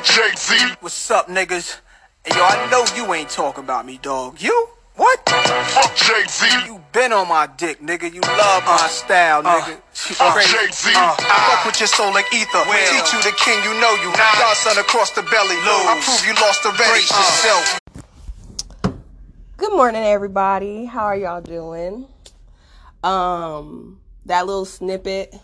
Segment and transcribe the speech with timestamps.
[0.00, 0.74] Fuck Jay Z.
[0.80, 1.78] What's up, niggas?
[2.24, 4.40] Hey, yo, I know you ain't talking about me, dog.
[4.40, 4.68] You?
[4.96, 5.28] What?
[5.28, 6.46] Fuck Jay Z.
[6.64, 8.10] You been on my dick, nigga.
[8.10, 9.78] You love my style, nigga.
[9.92, 10.56] Fuck Crazy.
[10.56, 10.92] Jay Z.
[10.96, 12.64] Uh, I fuck with your soul like ether.
[12.64, 14.10] Teach you the king, you know you.
[14.16, 15.56] Godson across the belly.
[15.60, 16.90] I prove you lost already.
[16.92, 17.80] Brace yourself.
[19.58, 20.86] Good morning, everybody.
[20.86, 22.06] How are y'all doing?
[23.02, 25.34] Um, that little snippet.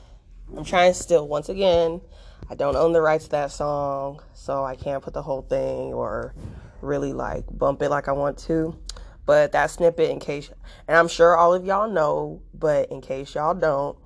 [0.57, 1.29] I'm trying still.
[1.29, 2.01] Once again,
[2.49, 5.93] I don't own the rights to that song, so I can't put the whole thing
[5.93, 6.33] or
[6.81, 8.79] really like bump it like I want to.
[9.27, 10.51] But that snippet, in case,
[10.87, 13.99] and I'm sure all of y'all know, but in case y'all don't,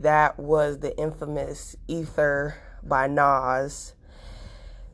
[0.00, 3.94] that was the infamous Ether by Nas,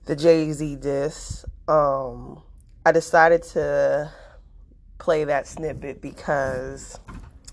[0.05, 1.47] the Jay Z diss.
[1.67, 2.43] Um,
[2.85, 4.13] I decided to
[4.99, 7.01] play that snippet because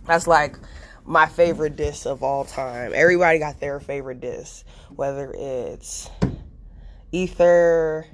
[0.05, 0.57] that's like
[1.05, 2.91] my favorite diss of all time.
[2.93, 6.09] Everybody got their favorite diss, whether it's
[7.11, 8.05] Ether.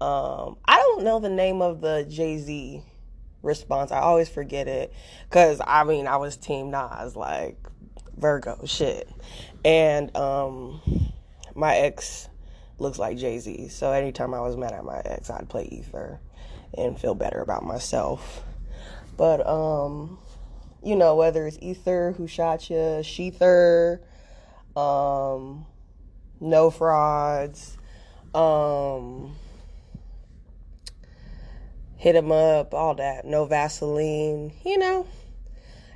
[0.00, 2.82] Um, I don't know the name of the Jay Z
[3.42, 3.92] response.
[3.92, 4.92] I always forget it
[5.28, 7.58] because I mean I was Team Nas, like
[8.16, 9.08] Virgo shit,
[9.64, 10.80] and um,
[11.54, 12.28] my ex
[12.78, 13.68] looks like Jay Z.
[13.68, 16.20] So anytime I was mad at my ex, I'd play Ether
[16.76, 18.42] and feel better about myself.
[19.16, 20.18] But um,
[20.82, 24.00] you know, whether it's Ether, Who Shot Ya, Shether,
[24.76, 25.66] um,
[26.40, 27.76] No Frauds,
[28.34, 29.36] um,
[31.96, 35.06] Hit 'em Up, all that, No Vaseline, you know.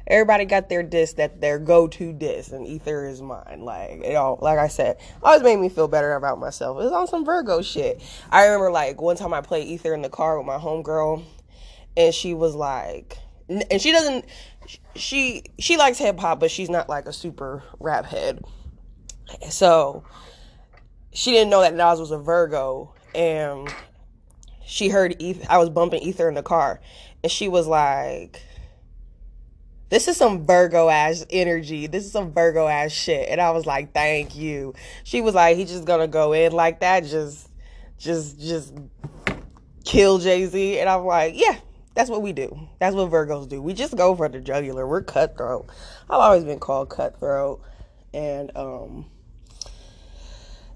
[0.07, 3.63] Everybody got their diss that their go-to diss, and Ether is mine.
[3.63, 6.79] Like it all, like I said, always made me feel better about myself.
[6.79, 8.03] It was on some Virgo shit.
[8.31, 11.25] I remember like one time I played Ether in the car with my homegirl,
[11.97, 13.17] and she was like,
[13.49, 14.27] and she doesn't,
[14.95, 18.45] she she likes hip hop, but she's not like a super rap head.
[19.49, 20.05] So
[21.15, 23.73] she didn't know that Nas was a Virgo, and
[24.67, 25.17] she heard
[25.49, 26.81] I was bumping Ether in the car,
[27.23, 28.43] and she was like,
[29.91, 31.87] "This is some Virgo ass energy.
[31.87, 34.75] This is some Virgo ass shit." And I was like, "Thank you."
[35.05, 37.49] She was like, "He's just gonna go in like that, just,
[37.97, 38.75] just, just
[39.85, 41.57] kill Jay Z," and I'm like, "Yeah."
[41.95, 42.59] That's what we do.
[42.81, 43.63] That's what Virgos do.
[43.63, 44.85] We just go for the jugular.
[44.85, 45.67] We're cutthroat.
[46.11, 47.63] I've always been called cutthroat.
[48.13, 49.07] And um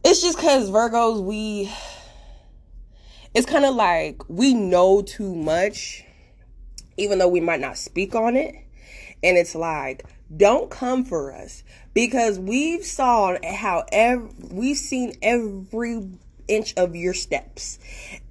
[0.08, 1.70] it's just cuz Virgos we
[3.34, 6.02] it's kind of like we know too much
[6.96, 8.54] even though we might not speak on it.
[9.22, 11.62] And it's like don't come for us.
[11.92, 16.08] Because we've saw how ev- we've seen every
[16.48, 17.78] inch of your steps.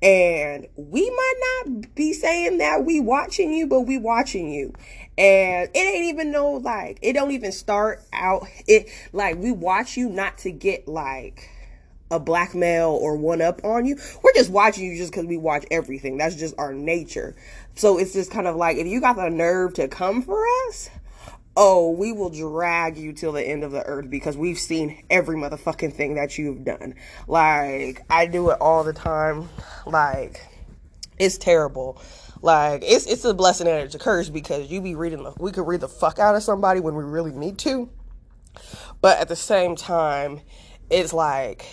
[0.01, 4.73] And we might not be saying that we watching you but we watching you.
[5.15, 9.95] And it ain't even no like it don't even start out it like we watch
[9.95, 11.51] you not to get like
[12.09, 15.65] a blackmail or one up on you we're just watching you just because we watch
[15.71, 17.35] everything that's just our nature
[17.75, 20.89] so it's just kind of like if you got the nerve to come for us
[21.59, 25.35] oh, we will drag you till the end of the earth because we've seen every
[25.35, 26.93] motherfucking thing that you've done.
[27.27, 29.49] Like, I do it all the time.
[29.87, 30.39] Like,
[31.17, 31.99] it's terrible.
[32.43, 35.51] Like, it's it's a blessing and it's a curse because you be reading the we
[35.51, 37.89] could read the fuck out of somebody when we really need to.
[39.01, 40.41] But at the same time,
[40.91, 41.65] it's like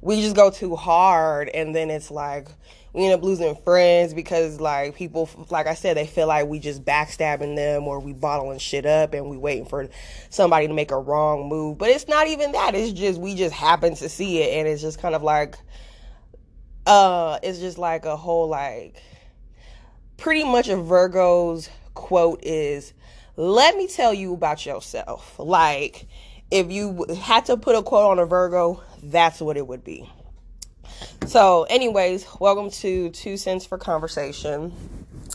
[0.00, 2.48] we just go too hard and then it's like
[2.92, 6.58] we end up losing friends because like people like i said they feel like we
[6.58, 9.88] just backstabbing them or we bottling shit up and we waiting for
[10.30, 11.78] somebody to make a wrong move.
[11.78, 12.74] But it's not even that.
[12.74, 15.56] It's just we just happen to see it and it's just kind of like
[16.86, 19.02] uh it's just like a whole like
[20.16, 22.94] pretty much a virgo's quote is
[23.36, 25.38] let me tell you about yourself.
[25.38, 26.06] Like
[26.50, 30.08] if you had to put a quote on a virgo that's what it would be
[31.26, 34.72] so, anyways, welcome to Two Cents for Conversation.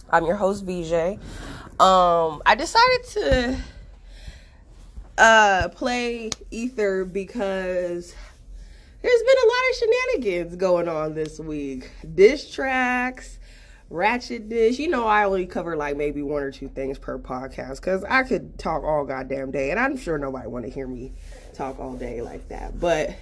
[0.09, 1.20] I'm your host, VJ.
[1.80, 3.58] Um, I decided to
[5.18, 8.14] uh, play Ether because
[9.02, 11.89] there's been a lot of shenanigans going on this week.
[12.13, 13.39] Diss tracks,
[13.89, 14.80] ratchet dish.
[14.80, 18.24] You know, I only cover like maybe one or two things per podcast because I
[18.24, 21.13] could talk all goddamn day, and I'm sure nobody want to hear me
[21.54, 22.80] talk all day like that.
[22.80, 23.16] But,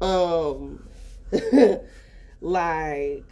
[0.00, 0.88] um,
[2.40, 3.24] like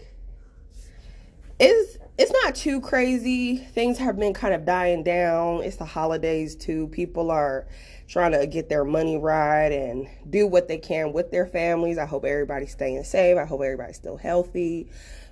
[1.58, 3.56] it's it's not too crazy.
[3.58, 5.62] Things have been kind of dying down.
[5.62, 6.88] It's the holidays too.
[6.88, 7.66] People are
[8.08, 11.98] trying to get their money right and do what they can with their families.
[11.98, 13.36] I hope everybody's staying safe.
[13.36, 14.88] I hope everybody's still healthy.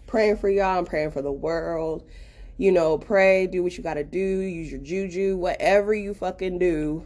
[0.07, 0.79] Praying for y'all.
[0.79, 2.05] I'm praying for the world.
[2.57, 7.05] You know, pray, do what you gotta do, use your juju, whatever you fucking do,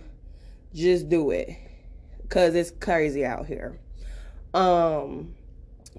[0.75, 1.57] just do it.
[2.29, 3.79] Cause it's crazy out here.
[4.59, 5.35] Um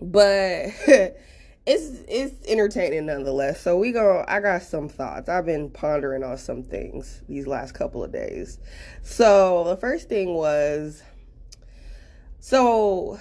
[0.02, 0.72] but
[1.66, 3.62] it's it's entertaining nonetheless.
[3.62, 4.24] So we go.
[4.28, 5.30] I got some thoughts.
[5.30, 8.60] I've been pondering on some things these last couple of days.
[9.04, 11.04] So the first thing was,
[12.40, 13.20] so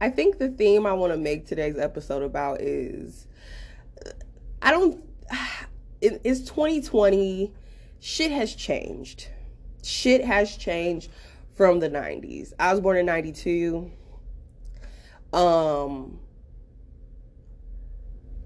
[0.00, 3.26] I think the theme I want to make today's episode about is,
[4.62, 5.02] I don't.
[6.02, 7.52] It, it's 2020.
[7.98, 9.28] Shit has changed.
[9.82, 11.10] Shit has changed
[11.54, 12.54] from the 90s.
[12.58, 13.90] I was born in 92.
[15.32, 16.18] Um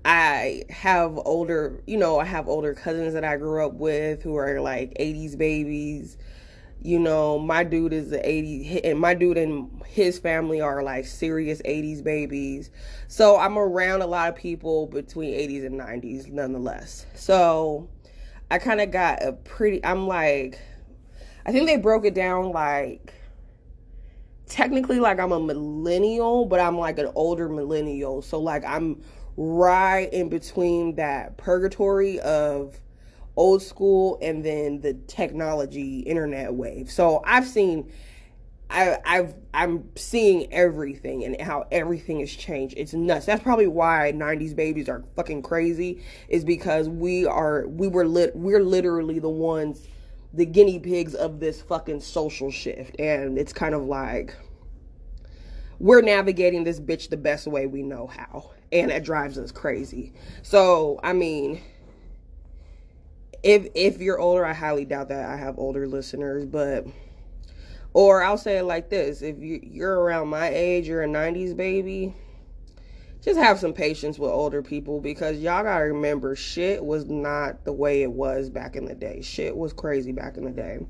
[0.05, 4.37] I have older, you know, I have older cousins that I grew up with who
[4.37, 6.19] are like 80s babies.
[6.83, 11.07] You know, my dude is the 80s, and my dude and his family are like
[11.07, 12.71] serious 80s babies.
[13.09, 17.07] So I'm around a lot of people between 80s and 90s nonetheless.
[17.15, 17.89] So
[18.51, 20.61] I kind of got a pretty, I'm like,
[21.47, 23.15] I think they broke it down like,
[24.47, 28.23] technically like I'm a millennial, but I'm like an older millennial.
[28.23, 29.03] So like I'm
[29.37, 32.79] right in between that purgatory of
[33.37, 36.91] old school and then the technology internet wave.
[36.91, 37.91] So I've seen
[38.71, 42.75] I, I've I'm seeing everything and how everything has changed.
[42.77, 43.27] It's nuts.
[43.27, 46.03] That's probably why '90s babies are fucking crazy.
[46.29, 49.87] Is because we are we were lit we're literally the ones,
[50.35, 54.35] the guinea pigs of this fucking social shift, and it's kind of like
[55.79, 60.13] we're navigating this bitch the best way we know how and it drives us crazy.
[60.43, 61.63] So, I mean,
[63.43, 66.87] if if you're older, I highly doubt that I have older listeners, but
[67.93, 71.57] or I'll say it like this: if you you're around my age, you're a '90s
[71.57, 72.15] baby.
[73.25, 77.73] Just have some patience with older people because y'all gotta remember shit was not the
[77.73, 79.23] way it was back in the day.
[79.23, 80.85] Shit was crazy back in the day.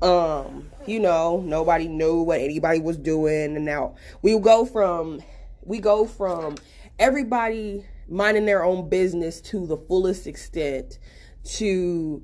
[0.00, 5.20] Um, you know, nobody knew what anybody was doing, and now we go from
[5.62, 6.56] we go from
[6.98, 10.98] everybody minding their own business to the fullest extent
[11.44, 12.22] to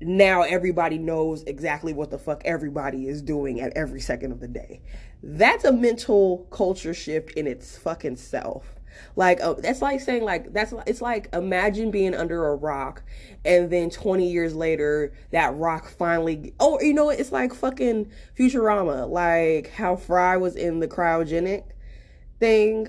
[0.00, 4.48] now everybody knows exactly what the fuck everybody is doing at every second of the
[4.48, 4.80] day.
[5.22, 8.79] That's a mental culture shift in its fucking self.
[9.16, 13.02] Like uh, that's like saying like that's it's like imagine being under a rock
[13.44, 19.08] and then 20 years later that rock finally oh you know it's like fucking Futurama.
[19.08, 21.64] Like how Fry was in the cryogenic
[22.38, 22.88] thing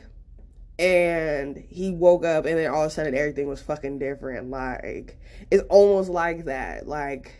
[0.80, 4.50] and he woke up and then all of a sudden everything was fucking different.
[4.50, 5.20] Like
[5.50, 6.88] it's almost like that.
[6.88, 7.36] Like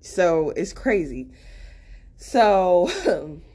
[0.00, 1.30] so it's crazy.
[2.16, 2.90] So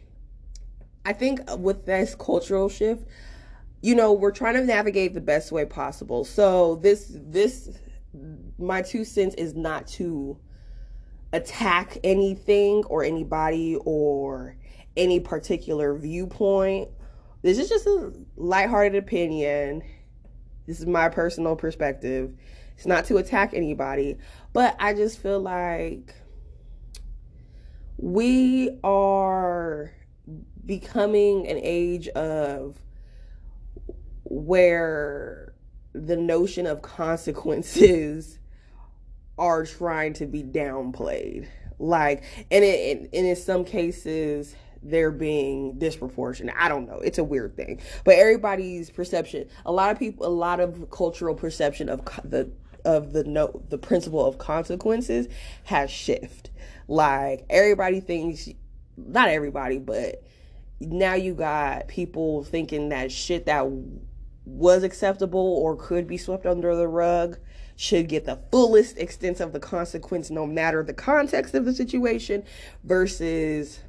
[1.05, 3.07] i think with this cultural shift
[3.85, 7.69] you know we're trying to navigate the best way possible so this this
[8.57, 10.37] my two cents is not to
[11.33, 14.55] attack anything or anybody or
[14.95, 16.89] any particular viewpoint
[17.45, 19.83] this is just a lighthearted opinion.
[20.65, 22.33] This is my personal perspective.
[22.75, 24.17] It's not to attack anybody,
[24.51, 26.15] but I just feel like
[27.97, 29.91] we are
[30.65, 32.79] becoming an age of
[34.43, 35.53] where
[35.93, 38.39] the notion of consequences
[39.37, 41.47] are trying to be downplayed
[41.79, 44.55] like and it and in some cases
[44.85, 46.53] they're being disproportionate.
[46.57, 46.99] I don't know.
[46.99, 47.81] It's a weird thing.
[48.03, 52.51] But everybody's perception, a lot of people, a lot of cultural perception of the
[52.85, 55.27] of the no the principle of consequences
[55.63, 56.51] has shift.
[56.87, 58.47] Like everybody thinks
[58.95, 60.23] not everybody, but
[60.79, 63.65] now you got people thinking that shit that
[64.45, 67.37] was acceptable or could be swept under the rug
[67.75, 72.43] should get the fullest extent of the consequence no matter the context of the situation
[72.83, 73.79] versus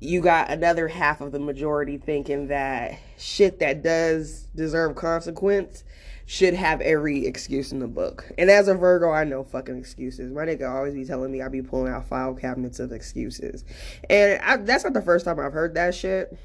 [0.00, 5.84] you got another half of the majority thinking that shit that does deserve consequence
[6.24, 8.30] should have every excuse in the book.
[8.38, 10.32] And as a Virgo, I know fucking excuses.
[10.32, 13.64] My nigga always be telling me I be pulling out file cabinets of excuses.
[14.08, 16.38] And I, that's not the first time I've heard that shit.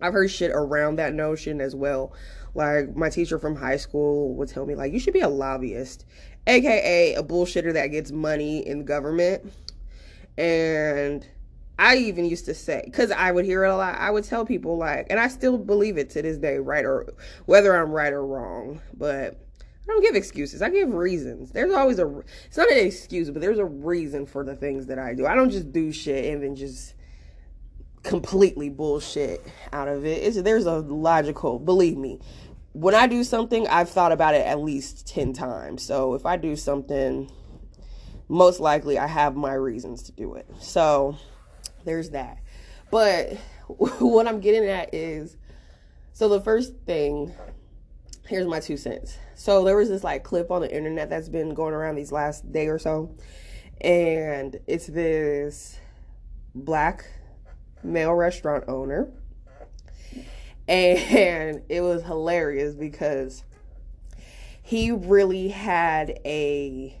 [0.00, 2.12] I've heard shit around that notion as well.
[2.54, 6.04] Like my teacher from high school would tell me like you should be a lobbyist,
[6.46, 9.52] aka a bullshitter that gets money in government.
[10.38, 11.26] And
[11.78, 14.46] I even used to say, because I would hear it a lot, I would tell
[14.46, 17.12] people, like, and I still believe it to this day, right or
[17.44, 19.38] whether I'm right or wrong, but
[19.88, 20.62] I don't give excuses.
[20.62, 21.52] I give reasons.
[21.52, 24.98] There's always a, it's not an excuse, but there's a reason for the things that
[24.98, 25.26] I do.
[25.26, 26.94] I don't just do shit and then just
[28.06, 30.22] completely bullshit out of it.
[30.22, 32.20] It's, there's a logical, believe me,
[32.72, 35.82] when I do something, I've thought about it at least 10 times.
[35.82, 37.30] So if I do something,
[38.28, 40.46] most likely I have my reasons to do it.
[40.60, 41.16] So,
[41.86, 42.38] there's that.
[42.90, 43.34] But
[43.66, 45.36] what I'm getting at is
[46.12, 47.34] So the first thing,
[48.26, 49.16] here's my two cents.
[49.34, 52.50] So there was this like clip on the internet that's been going around these last
[52.52, 53.14] day or so,
[53.80, 55.78] and it's this
[56.54, 57.04] black
[57.86, 59.08] male restaurant owner,
[60.68, 63.44] and it was hilarious because
[64.62, 66.98] he really had a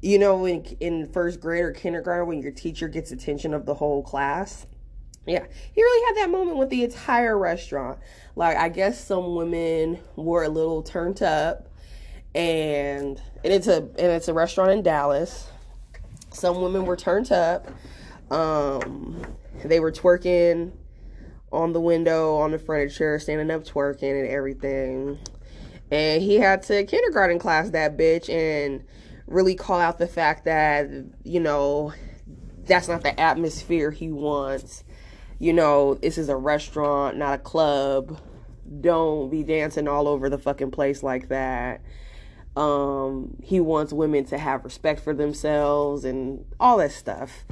[0.00, 3.74] you know in in first grade or kindergarten when your teacher gets attention of the
[3.74, 4.66] whole class
[5.28, 7.98] yeah, he really had that moment with the entire restaurant.
[8.34, 11.68] Like I guess some women were a little turned up,
[12.34, 15.48] and and it's a and it's a restaurant in Dallas.
[16.32, 17.68] Some women were turned up.
[18.30, 19.24] Um,
[19.64, 20.72] they were twerking
[21.50, 25.18] on the window, on the furniture, standing up twerking and everything.
[25.90, 28.84] And he had to kindergarten class that bitch and
[29.26, 30.88] really call out the fact that
[31.24, 31.92] you know
[32.64, 34.84] that's not the atmosphere he wants
[35.38, 38.20] you know, this is a restaurant, not a club.
[38.80, 41.80] Don't be dancing all over the fucking place like that.
[42.56, 47.44] Um, he wants women to have respect for themselves and all that stuff.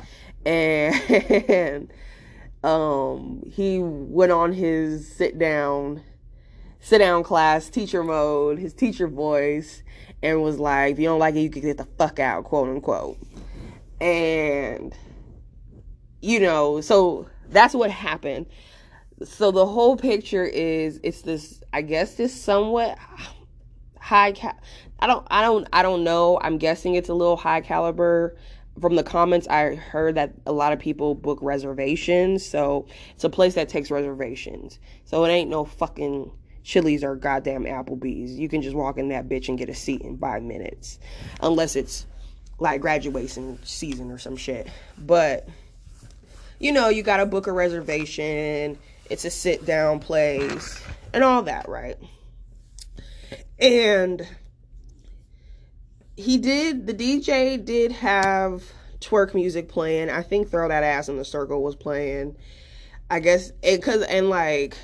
[0.47, 1.93] And
[2.65, 6.03] um, he went on his sit down,
[6.81, 9.83] sit down class, teacher mode, his teacher voice,
[10.23, 12.69] and was like, if you don't like it, you can get the fuck out, quote
[12.69, 13.19] unquote.
[14.01, 14.95] And,
[16.21, 18.47] you know, so that's what happened.
[19.25, 22.99] So the whole picture is it's this I guess this somewhat
[23.99, 24.59] high ca-
[25.01, 26.39] I don't I don't I don't know.
[26.43, 28.37] I'm guessing it's a little high caliber.
[28.81, 33.31] From the comments I heard that a lot of people book reservations, so it's a
[33.31, 34.79] place that takes reservations.
[35.05, 36.31] So it ain't no fucking
[36.63, 38.39] Chili's or goddamn Applebee's.
[38.39, 40.99] You can just walk in that bitch and get a seat in 5 minutes.
[41.41, 42.07] Unless it's
[42.59, 44.69] like graduation season or some shit.
[44.99, 45.49] But
[46.59, 48.79] you know, you got to book a reservation.
[49.09, 51.97] It's a sit down place and all that, right?
[53.59, 54.27] And
[56.17, 58.65] he did, the DJ did have
[59.01, 60.11] twerk music playing.
[60.11, 62.37] I think Throw That Ass in the Circle was playing.
[63.11, 64.77] I guess, it because, and like,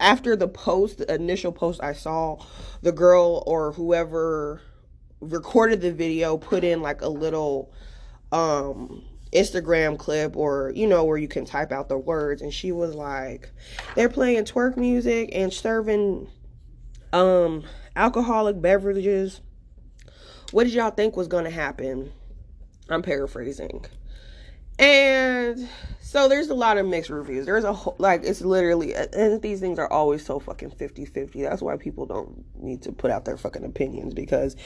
[0.00, 2.44] after the post, the initial post I saw,
[2.82, 4.60] the girl or whoever
[5.20, 7.72] recorded the video put in like a little,
[8.32, 12.70] um, Instagram clip or you know where you can type out the words and she
[12.70, 13.50] was like
[13.94, 16.28] they're playing twerk music and serving
[17.14, 17.64] um
[17.96, 19.40] alcoholic beverages
[20.52, 22.12] what did y'all think was going to happen
[22.88, 23.84] i'm paraphrasing
[24.78, 25.68] and
[26.00, 29.60] so there's a lot of mixed reviews there's a whole like it's literally and these
[29.60, 33.36] things are always so fucking 50-50 that's why people don't need to put out their
[33.36, 34.56] fucking opinions because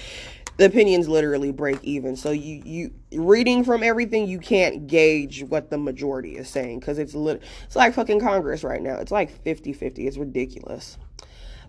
[0.57, 2.17] the opinions literally break even.
[2.17, 6.99] So you you reading from everything, you can't gauge what the majority is saying because
[6.99, 7.43] it's lit.
[7.65, 8.97] It's like fucking Congress right now.
[8.97, 10.07] It's like 50-50.
[10.07, 10.99] It's ridiculous.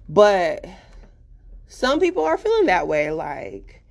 [0.08, 0.66] But
[1.68, 3.84] some people are feeling that way, like.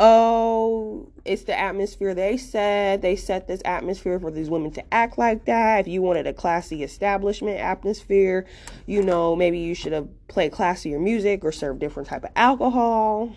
[0.00, 3.02] Oh, it's the atmosphere they said.
[3.02, 5.80] They set this atmosphere for these women to act like that.
[5.80, 8.46] If you wanted a classy establishment atmosphere,
[8.86, 13.34] you know, maybe you should have played classier music or served different type of alcohol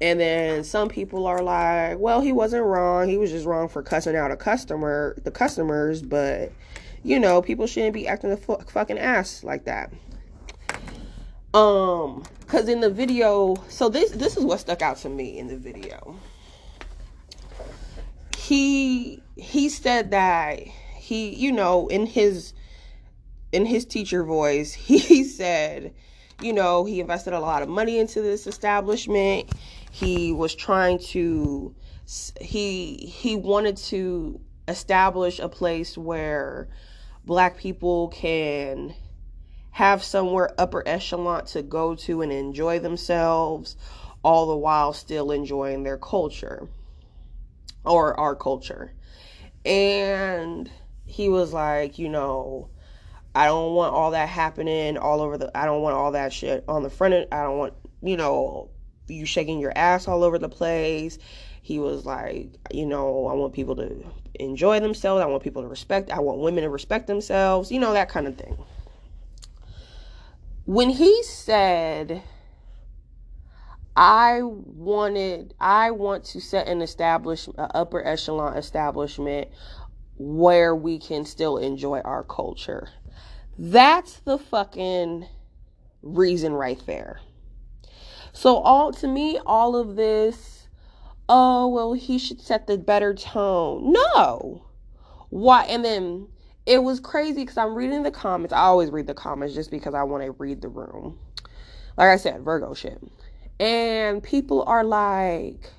[0.00, 3.08] and then some people are like, well, he wasn't wrong.
[3.08, 6.52] He was just wrong for cussing out a customer, the customers, but
[7.02, 9.92] you know, people shouldn't be acting a fucking ass like that.
[11.52, 15.46] Um, cuz in the video, so this this is what stuck out to me in
[15.48, 16.16] the video.
[18.36, 22.54] He he said that he, you know, in his
[23.52, 25.94] in his teacher voice, he said,
[26.42, 29.48] you know, he invested a lot of money into this establishment
[29.90, 31.74] he was trying to
[32.40, 36.68] he he wanted to establish a place where
[37.24, 38.94] black people can
[39.78, 43.76] have somewhere upper echelon to go to and enjoy themselves
[44.24, 46.68] all the while still enjoying their culture
[47.84, 48.92] or our culture
[49.64, 50.68] and
[51.06, 52.68] he was like you know
[53.36, 56.64] i don't want all that happening all over the i don't want all that shit
[56.66, 58.68] on the front of, i don't want you know
[59.10, 61.18] you shaking your ass all over the place.
[61.62, 64.04] He was like, you know, I want people to
[64.36, 65.22] enjoy themselves.
[65.22, 66.10] I want people to respect.
[66.10, 67.70] I want women to respect themselves.
[67.70, 68.56] You know that kind of thing.
[70.68, 72.22] When he said,
[73.96, 79.48] I wanted, I want to set an establishment, an upper echelon establishment
[80.18, 82.90] where we can still enjoy our culture.
[83.58, 85.26] That's the fucking
[86.02, 87.22] reason right there.
[88.34, 90.68] So all to me, all of this,
[91.30, 93.94] oh well, he should set the better tone.
[93.94, 94.66] No.
[95.30, 95.64] Why?
[95.64, 96.28] And then
[96.68, 98.52] it was crazy because I'm reading the comments.
[98.52, 101.18] I always read the comments just because I want to read the room.
[101.96, 103.02] Like I said, Virgo shit.
[103.58, 105.70] And people are like,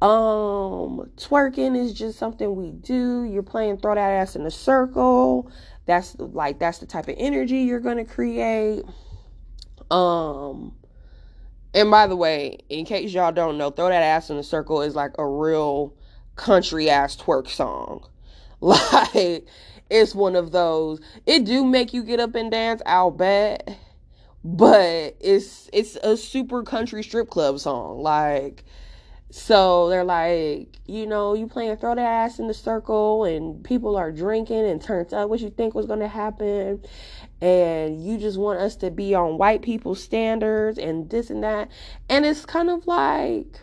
[0.00, 3.24] um, twerking is just something we do.
[3.24, 5.52] You're playing throw that ass in a circle.
[5.84, 8.84] That's like that's the type of energy you're gonna create.
[9.90, 10.74] Um,
[11.74, 14.80] and by the way, in case y'all don't know, throw that ass in a circle
[14.80, 15.94] is like a real
[16.36, 18.08] country ass twerk song.
[18.60, 19.46] Like
[19.90, 21.00] it's one of those.
[21.26, 23.78] It do make you get up and dance, I'll bet.
[24.44, 28.02] But it's it's a super country strip club song.
[28.02, 28.64] Like
[29.30, 33.96] so they're like, you know, you playing throw that ass in the circle and people
[33.96, 36.82] are drinking and turns up what you think was gonna happen
[37.40, 41.70] and you just want us to be on white people's standards and this and that.
[42.08, 43.60] And it's kind of like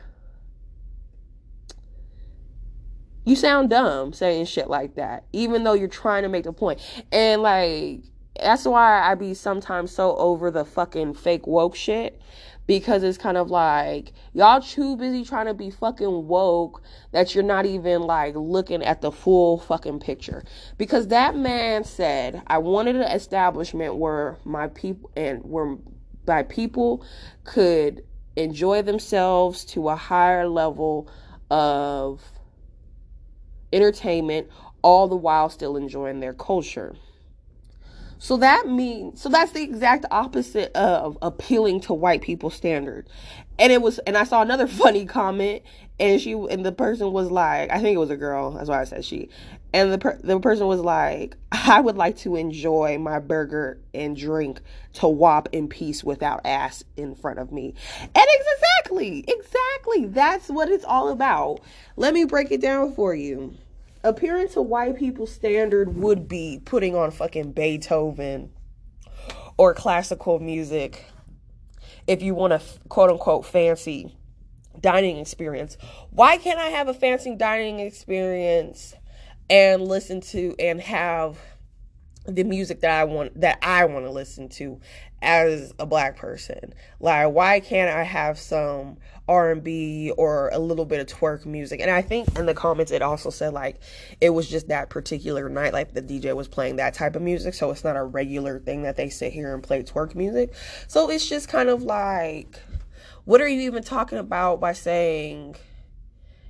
[3.25, 6.79] you sound dumb saying shit like that, even though you're trying to make a point.
[7.11, 8.01] And like,
[8.39, 12.21] that's why I be sometimes so over the fucking fake woke shit.
[12.67, 17.43] Because it's kind of like, y'all too busy trying to be fucking woke that you're
[17.43, 20.43] not even like looking at the full fucking picture.
[20.79, 25.77] Because that man said, I wanted an establishment where my people and where
[26.25, 27.05] my people
[27.43, 28.03] could
[28.35, 31.07] enjoy themselves to a higher level
[31.51, 32.23] of
[33.73, 34.47] entertainment,
[34.81, 36.95] all the while still enjoying their culture.
[38.17, 43.07] So that means so that's the exact opposite of appealing to white people standard.
[43.59, 45.63] And it was and I saw another funny comment
[45.99, 48.81] and she and the person was like I think it was a girl, that's why
[48.81, 49.29] I said she.
[49.73, 54.15] And the per, the person was like I would like to enjoy my burger and
[54.15, 54.61] drink
[54.93, 57.73] to wop in peace without ass in front of me.
[58.01, 58.25] And
[58.85, 60.05] exactly, exactly.
[60.07, 61.61] That's what it's all about.
[61.97, 63.55] Let me break it down for you
[64.03, 68.51] appearing to white people standard would be putting on fucking Beethoven
[69.57, 71.05] or classical music
[72.05, 74.15] if you want a quote unquote fancy
[74.79, 75.77] dining experience.
[76.11, 78.93] Why can't I have a fancy dining experience
[79.49, 81.39] and listen to and have
[82.27, 84.79] the music that I want that I want to listen to
[85.25, 86.73] as a black person.
[86.99, 91.81] Like why can't I have some R&B or a little bit of twerk music?
[91.81, 93.81] And I think in the comments it also said like
[94.21, 97.55] it was just that particular night like the DJ was playing that type of music,
[97.55, 100.53] so it's not a regular thing that they sit here and play twerk music.
[100.87, 102.59] So it's just kind of like
[103.25, 105.55] what are you even talking about by saying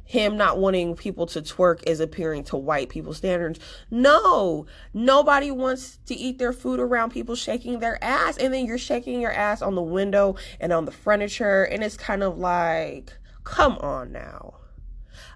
[0.06, 3.60] him not wanting people to twerk is appearing to white people standards.
[3.90, 8.38] No, nobody wants to eat their food around people shaking their ass.
[8.38, 11.64] And then you're shaking your ass on the window and on the furniture.
[11.64, 14.54] And it's kind of like, come on now.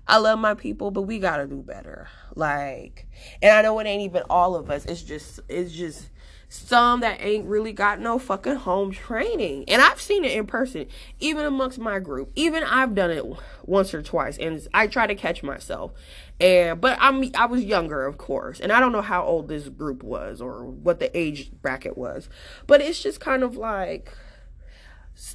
[0.08, 2.08] I love my people, but we gotta do better.
[2.36, 3.08] Like,
[3.42, 4.86] and I know it ain't even all of us.
[4.86, 6.10] It's just, it's just
[6.50, 9.66] some that ain't really got no fucking home training.
[9.68, 10.88] And I've seen it in person,
[11.20, 12.32] even amongst my group.
[12.36, 13.24] Even I've done it
[13.66, 15.94] once or twice, and I try to catch myself.
[16.40, 19.70] And but I'm I was younger, of course, and I don't know how old this
[19.70, 22.30] group was or what the age bracket was,
[22.66, 24.12] but it's just kind of like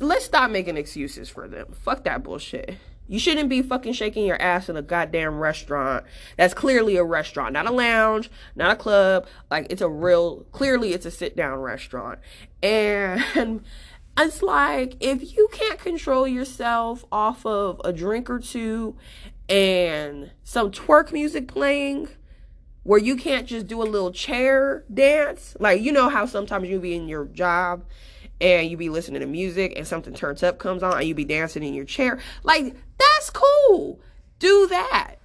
[0.01, 1.73] let's stop making excuses for them.
[1.73, 2.77] Fuck that bullshit.
[3.07, 6.05] You shouldn't be fucking shaking your ass in a goddamn restaurant.
[6.39, 9.27] That's clearly a restaurant, not a lounge, not a club.
[9.51, 12.19] Like it's a real clearly it's a sit down restaurant.
[12.63, 13.63] And
[14.19, 18.97] it's like if you can't control yourself off of a drink or two
[19.49, 22.09] and some twerk music playing
[22.85, 26.81] where you can't just do a little chair dance, like you know how sometimes you
[26.81, 27.85] be in your job
[28.45, 31.25] and you be listening to music and something turns up comes on and you be
[31.25, 32.19] dancing in your chair.
[32.43, 34.01] Like that's cool.
[34.39, 35.17] Do that.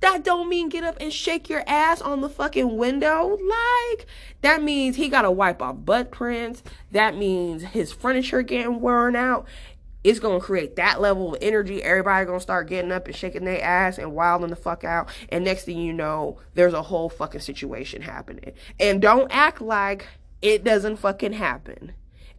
[0.00, 3.38] That don't mean get up and shake your ass on the fucking window.
[3.40, 4.06] Like
[4.40, 6.64] that means he gotta wipe off butt prints.
[6.90, 9.46] That means his furniture getting worn out.
[10.02, 11.80] It's gonna create that level of energy.
[11.80, 15.08] Everybody gonna start getting up and shaking their ass and wilding the fuck out.
[15.28, 18.52] And next thing you know, there's a whole fucking situation happening.
[18.80, 20.08] And don't act like
[20.42, 21.92] it doesn't fucking happen.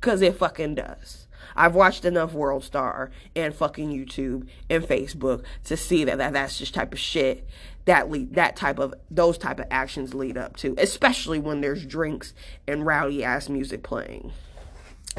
[0.06, 1.26] Cause it fucking does.
[1.56, 6.60] I've watched enough World Star and fucking YouTube and Facebook to see that, that that's
[6.60, 7.48] just type of shit
[7.86, 11.88] that lead that type of those type of actions lead up to, especially when there's
[11.88, 12.36] drinks
[12.68, 14.32] and rowdy ass music playing.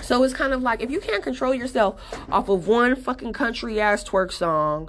[0.03, 3.81] So it's kind of like if you can't control yourself off of one fucking country
[3.81, 4.89] ass twerk song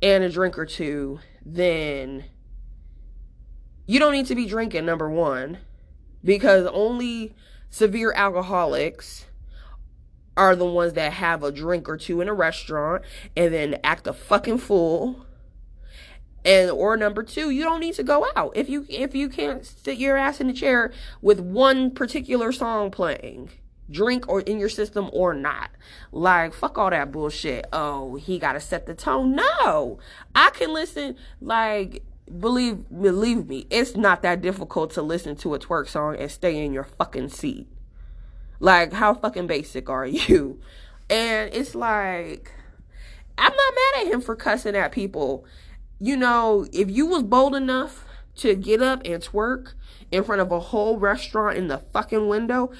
[0.00, 2.24] and a drink or two, then
[3.86, 5.58] you don't need to be drinking number 1
[6.24, 7.34] because only
[7.68, 9.26] severe alcoholics
[10.36, 13.02] are the ones that have a drink or two in a restaurant
[13.36, 15.24] and then act a fucking fool
[16.44, 19.64] And or number two, you don't need to go out if you if you can't
[19.64, 20.92] sit your ass in a chair
[21.22, 23.50] with one particular song playing
[23.90, 25.70] drink or in your system or not.
[26.12, 27.66] Like, fuck all that bullshit.
[27.72, 29.34] Oh, he got to set the tone.
[29.36, 29.98] No,
[30.34, 31.16] I can listen.
[31.40, 32.02] Like,
[32.38, 36.62] believe believe me, it's not that difficult to listen to a twerk song and stay
[36.64, 37.68] in your fucking seat.
[38.64, 40.58] Like, how fucking basic are you?
[41.10, 42.50] And it's like,
[43.36, 45.44] I'm not mad at him for cussing at people.
[46.00, 49.74] You know, if you was bold enough to get up and twerk
[50.10, 52.72] in front of a whole restaurant in the fucking window,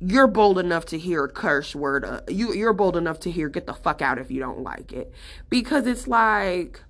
[0.00, 2.04] you're bold enough to hear a curse word.
[2.04, 4.92] Uh, you you're bold enough to hear get the fuck out if you don't like
[4.92, 5.14] it,
[5.48, 6.82] because it's like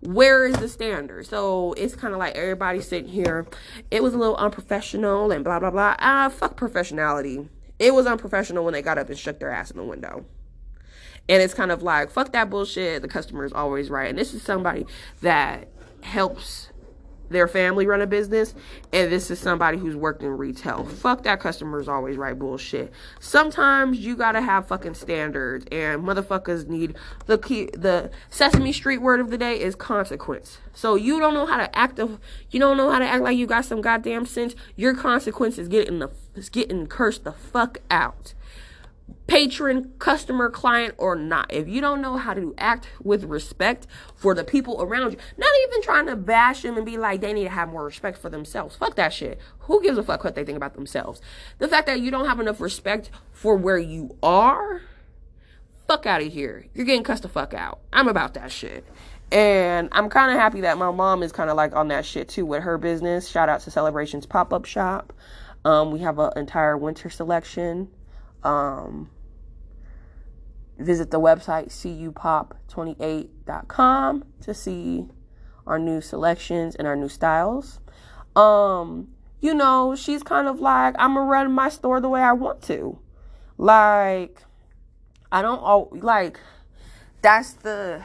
[0.00, 1.26] where is the standard?
[1.26, 3.46] So it's kind of like everybody sitting here.
[3.90, 5.96] It was a little unprofessional and blah blah blah.
[5.98, 7.48] Ah, fuck professionality.
[7.78, 10.24] It was unprofessional when they got up and shook their ass in the window.
[11.28, 13.02] And it's kind of like fuck that bullshit.
[13.02, 14.86] The customer is always right, and this is somebody
[15.20, 15.68] that
[16.00, 16.67] helps
[17.28, 18.54] their family run a business
[18.92, 20.84] and this is somebody who's worked in retail.
[20.84, 22.92] Fuck that customer's always right bullshit.
[23.20, 29.20] Sometimes you gotta have fucking standards and motherfuckers need the key the Sesame Street word
[29.20, 30.58] of the day is consequence.
[30.72, 33.36] So you don't know how to act of you don't know how to act like
[33.36, 37.78] you got some goddamn sense, your consequence is getting the is getting cursed the fuck
[37.90, 38.34] out
[39.26, 41.52] patron, customer, client, or not.
[41.52, 45.50] If you don't know how to act with respect for the people around you, not
[45.68, 48.30] even trying to bash them and be like they need to have more respect for
[48.30, 48.76] themselves.
[48.76, 49.38] Fuck that shit.
[49.60, 51.20] Who gives a fuck what they think about themselves?
[51.58, 54.82] The fact that you don't have enough respect for where you are,
[55.86, 56.66] fuck out of here.
[56.74, 57.80] You're getting cussed the fuck out.
[57.92, 58.84] I'm about that shit.
[59.30, 62.28] And I'm kind of happy that my mom is kind of like on that shit
[62.28, 63.28] too with her business.
[63.28, 65.12] Shout out to Celebrations Pop Up Shop.
[65.64, 67.88] Um, we have an entire winter selection.
[68.42, 69.10] Um,
[70.78, 75.08] visit the website cupop28.com to see
[75.66, 77.80] our new selections and our new styles.
[78.36, 79.08] Um,
[79.40, 82.62] you know, she's kind of like, I'm gonna run my store the way I want
[82.62, 82.98] to.
[83.56, 84.42] Like,
[85.30, 86.40] I don't all like
[87.20, 88.02] that's the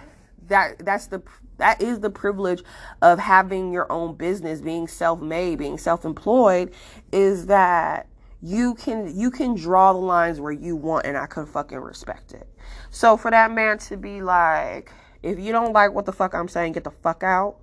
[0.48, 1.22] that that's the
[1.58, 2.63] that is the privilege
[3.02, 6.74] of having your own business, being self-made, being self-employed,
[7.12, 8.08] is that
[8.43, 12.34] you can you can draw the lines where you want and I can fucking respect
[12.34, 12.45] it.
[12.91, 14.91] So for that man to be like,
[15.23, 17.56] if you don't like what the fuck I'm saying, get the fuck out.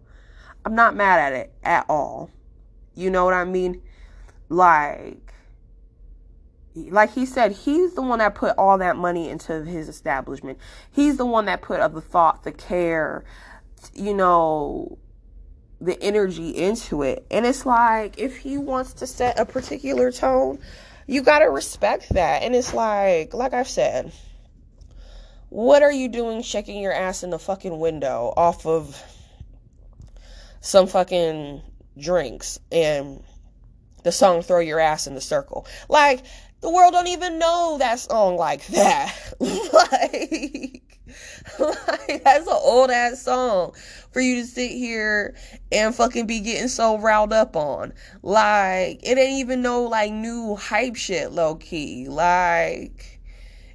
[0.64, 2.31] I'm not mad at it at all.
[2.95, 3.83] You know what I mean?
[4.49, 5.35] Like
[6.75, 10.59] like he said, he's the one that put all that money into his establishment.
[10.90, 13.23] He's the one that put of the thought, the care,
[13.93, 14.97] you know,
[15.81, 17.27] the energy into it.
[17.31, 20.59] And it's like if he wants to set a particular tone,
[21.07, 22.43] you got to respect that.
[22.43, 24.12] And it's like like I've said,
[25.49, 29.03] what are you doing shaking your ass in the fucking window off of
[30.61, 31.62] some fucking
[31.99, 33.23] drinks and
[34.05, 35.66] the song throw your ass in the circle?
[35.88, 36.23] Like
[36.61, 39.16] the world don't even know that song like that.
[39.40, 40.89] like
[41.59, 43.75] like that's an old ass song
[44.11, 45.35] for you to sit here
[45.70, 47.92] and fucking be getting so riled up on.
[48.23, 52.09] Like it ain't even no like new hype shit low key.
[52.09, 53.20] Like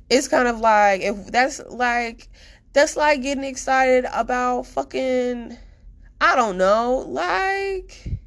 [0.09, 2.29] it's kind of like if that's like
[2.73, 5.57] that's like getting excited about fucking
[6.19, 8.19] I don't know, like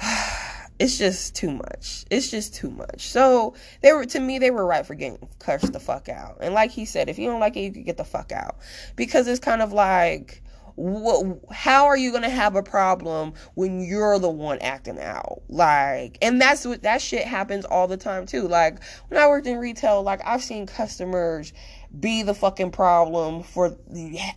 [0.82, 2.04] it's just too much.
[2.10, 3.06] It's just too much.
[3.06, 6.38] So they were to me they were right for getting cursed the fuck out.
[6.40, 8.56] And like he said, if you don't like it, you can get the fuck out
[8.96, 10.42] because it's kind of like
[10.74, 16.16] what, how are you to have a problem when you're the one acting out like
[16.22, 19.58] and that's what that shit happens all the time too like when i worked in
[19.58, 21.52] retail like i've seen customers
[22.00, 23.76] be the fucking problem for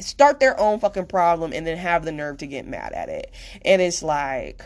[0.01, 3.31] start their own fucking problem and then have the nerve to get mad at it
[3.63, 4.61] and it's like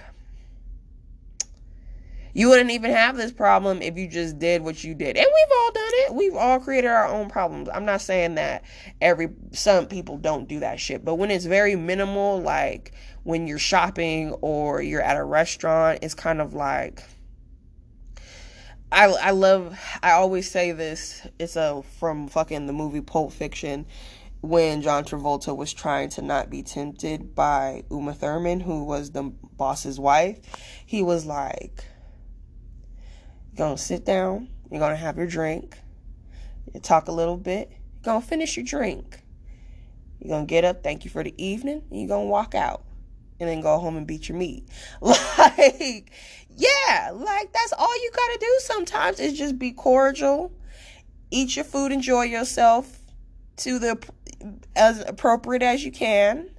[2.34, 5.18] you wouldn't even have this problem if you just did what you did.
[5.18, 6.13] And we've all done it.
[6.13, 7.70] We've all created our own problems.
[7.74, 8.63] I'm not saying that
[9.02, 13.60] every some people don't do that shit, but when it's very minimal like when you're
[13.60, 17.04] shopping or you're at a restaurant, it's kind of like
[18.92, 21.26] I I love I always say this.
[21.39, 23.86] It's a from fucking the movie Pulp Fiction
[24.42, 29.24] when John Travolta was trying to not be tempted by Uma Thurman, who was the
[29.24, 30.39] boss's wife.
[30.86, 31.84] He was like
[33.60, 34.48] going to sit down.
[34.72, 35.78] You're going to have your drink.
[36.74, 37.69] You talk a little bit.
[37.72, 39.22] You're going to finish your drink.
[40.19, 42.56] You're going to get up, thank you for the evening, and you're going to walk
[42.56, 42.84] out
[43.39, 44.67] and then go home and beat your meat.
[45.02, 46.12] Like,
[46.50, 50.52] yeah, like that's all you got to do sometimes is just be cordial,
[51.32, 53.00] eat your food, enjoy yourself
[53.58, 53.98] to the
[54.76, 56.50] as appropriate as you can,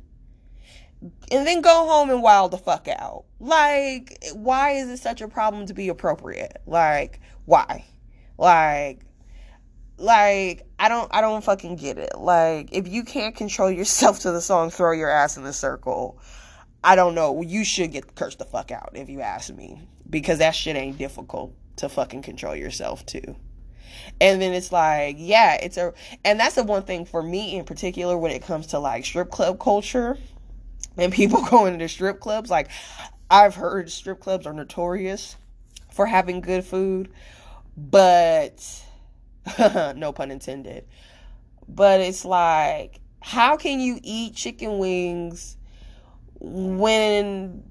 [1.03, 3.25] and then go home and wild the fuck out.
[3.39, 6.61] Like, why is it such a problem to be appropriate?
[6.67, 7.85] Like, why?
[8.37, 9.01] Like,
[9.97, 12.19] like I don't I don't fucking get it.
[12.19, 16.19] Like, if you can't control yourself to the song "Throw Your Ass in the Circle,"
[16.85, 17.43] I don't know.
[17.43, 20.99] You should get cursed the fuck out if you ask me, because that shit ain't
[20.99, 23.37] difficult to fucking control yourself to.
[24.21, 25.93] And then it's like, yeah, it's a,
[26.25, 29.31] and that's the one thing for me in particular when it comes to like strip
[29.31, 30.19] club culture
[30.97, 32.51] and people going to strip clubs.
[32.51, 32.69] Like,
[33.31, 35.37] I've heard strip clubs are notorious
[35.93, 37.11] for having good food,
[37.77, 38.85] but
[39.97, 40.87] no pun intended.
[41.69, 45.57] But it's like, how can you eat chicken wings
[46.41, 47.63] when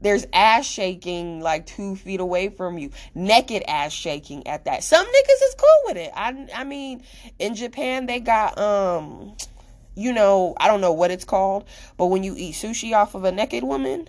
[0.00, 4.84] there's ass shaking like two feet away from you, naked ass shaking at that.
[4.84, 6.12] Some niggas is cool with it.
[6.14, 7.02] I I mean,
[7.38, 9.36] in Japan they got um,
[9.98, 13.24] you know, I don't know what it's called, but when you eat sushi off of
[13.24, 14.08] a naked woman,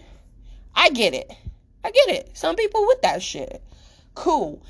[0.76, 1.32] I get it.
[1.84, 2.30] I get it.
[2.34, 3.64] Some people with that shit,
[4.14, 4.64] cool.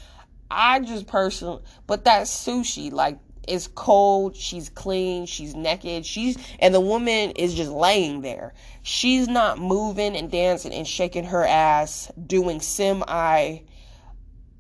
[0.50, 6.74] I just personally, but that sushi, like is cold, she's clean, she's naked, she's and
[6.74, 8.54] the woman is just laying there.
[8.82, 13.60] She's not moving and dancing and shaking her ass, doing semi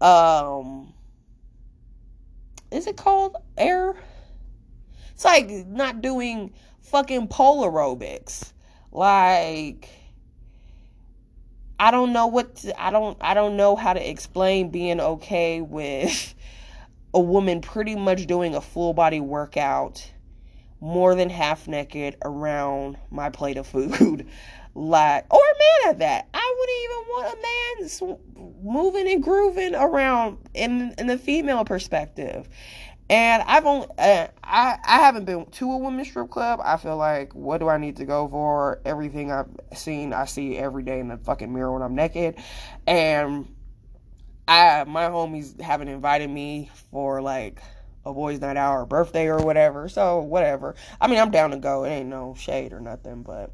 [0.02, 0.94] um
[2.72, 3.96] is it called air?
[5.20, 8.54] It's like not doing fucking pole aerobics.
[8.90, 9.90] Like
[11.78, 15.60] I don't know what to, I don't I don't know how to explain being okay
[15.60, 16.34] with
[17.14, 20.10] a woman pretty much doing a full body workout
[20.80, 24.26] more than half naked around my plate of food.
[24.76, 26.28] Like or a man at that.
[26.34, 32.48] I wouldn't even want a man moving and grooving around in in the female perspective
[33.10, 36.98] and i've only uh, i i haven't been to a women's strip club i feel
[36.98, 41.00] like what do i need to go for everything i've seen i see every day
[41.00, 42.36] in the fucking mirror when i'm naked
[42.88, 43.48] and
[44.50, 47.62] I my homies haven't invited me for like
[48.04, 49.88] a boys' night out or birthday or whatever.
[49.88, 50.76] So whatever.
[51.00, 51.84] I mean, I'm down to go.
[51.84, 53.52] It ain't no shade or nothing, but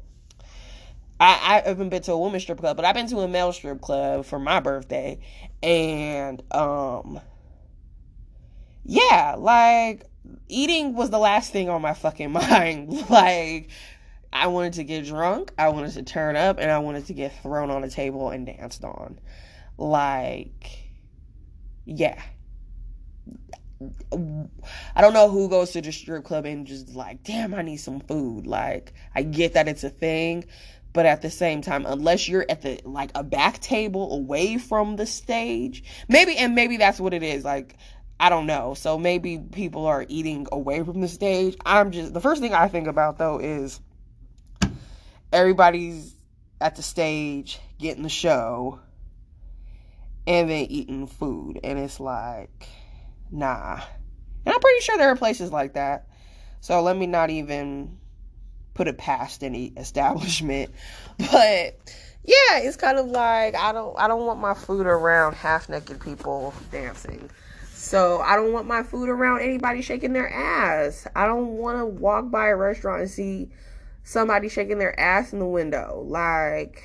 [1.20, 3.52] I I haven't been to a women's strip club, but I've been to a male
[3.52, 5.18] strip club for my birthday,
[5.62, 7.20] and um,
[8.86, 10.04] yeah, like
[10.48, 13.10] eating was the last thing on my fucking mind.
[13.10, 13.68] like.
[14.32, 17.40] I wanted to get drunk, I wanted to turn up, and I wanted to get
[17.42, 19.18] thrown on a table and danced on.
[19.78, 20.86] Like,
[21.86, 22.20] yeah.
[23.80, 27.76] I don't know who goes to the strip club and just like, damn, I need
[27.76, 28.46] some food.
[28.46, 30.44] Like, I get that it's a thing,
[30.92, 34.96] but at the same time, unless you're at the like a back table away from
[34.96, 37.44] the stage, maybe and maybe that's what it is.
[37.44, 37.76] Like,
[38.18, 38.74] I don't know.
[38.74, 41.56] So maybe people are eating away from the stage.
[41.64, 43.80] I'm just the first thing I think about though is
[45.32, 46.16] everybody's
[46.60, 48.80] at the stage getting the show
[50.26, 51.60] and then eating food.
[51.62, 52.68] And it's like,
[53.30, 53.80] nah.
[54.44, 56.08] And I'm pretty sure there are places like that.
[56.60, 57.98] So let me not even
[58.74, 60.70] put it past any establishment.
[61.18, 61.76] But
[62.24, 66.00] yeah, it's kind of like I don't I don't want my food around half naked
[66.00, 67.30] people dancing.
[67.76, 71.06] So I don't want my food around anybody shaking their ass.
[71.14, 73.50] I don't want to walk by a restaurant and see
[74.02, 76.02] somebody shaking their ass in the window.
[76.04, 76.82] Like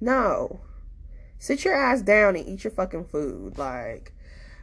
[0.00, 0.60] no
[1.38, 3.58] sit your ass down and eat your fucking food.
[3.58, 4.12] Like,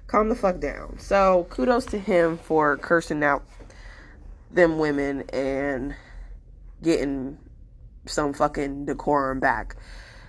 [0.08, 0.98] calm the fuck down.
[1.00, 3.44] So, kudos to him for cursing out
[4.52, 5.96] them women and
[6.82, 7.38] getting
[8.06, 9.76] some fucking decorum back.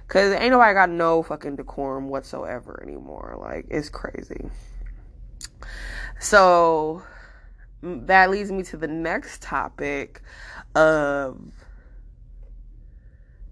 [0.07, 3.37] Cause ain't nobody got no fucking decorum whatsoever anymore.
[3.41, 4.51] Like, it's crazy.
[6.21, 7.03] So,
[7.83, 10.23] that leads me to the next topic
[10.75, 11.39] of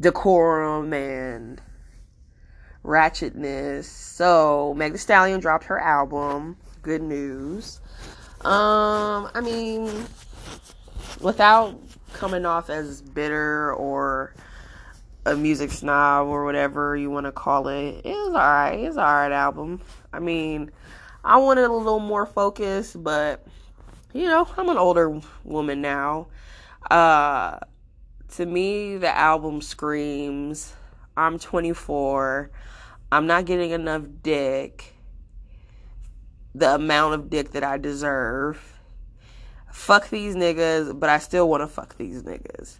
[0.01, 1.61] decorum and
[2.85, 3.85] ratchetness.
[3.85, 6.57] So Meg Thee Stallion dropped her album.
[6.83, 7.81] Good news.
[8.41, 10.07] Um, I mean,
[11.21, 11.79] without
[12.13, 14.35] coming off as bitter or
[15.25, 18.81] a music snob or whatever you want to call it, it was alright.
[18.81, 19.81] It's alright album.
[20.13, 20.73] I mean,
[21.25, 23.47] I wanted a little more focus, but
[24.13, 26.29] you know, I'm an older woman now.
[26.91, 27.59] Uh,
[28.37, 30.75] to me, the album screams
[31.17, 32.51] I'm 24.
[33.11, 34.95] I'm not getting enough dick,
[36.55, 38.81] the amount of dick that I deserve.
[39.71, 42.79] Fuck these niggas, but I still want to fuck these niggas.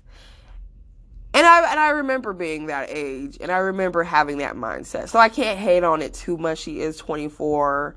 [1.35, 5.09] And I and I remember being that age, and I remember having that mindset.
[5.09, 6.59] So I can't hate on it too much.
[6.59, 7.97] She is 24.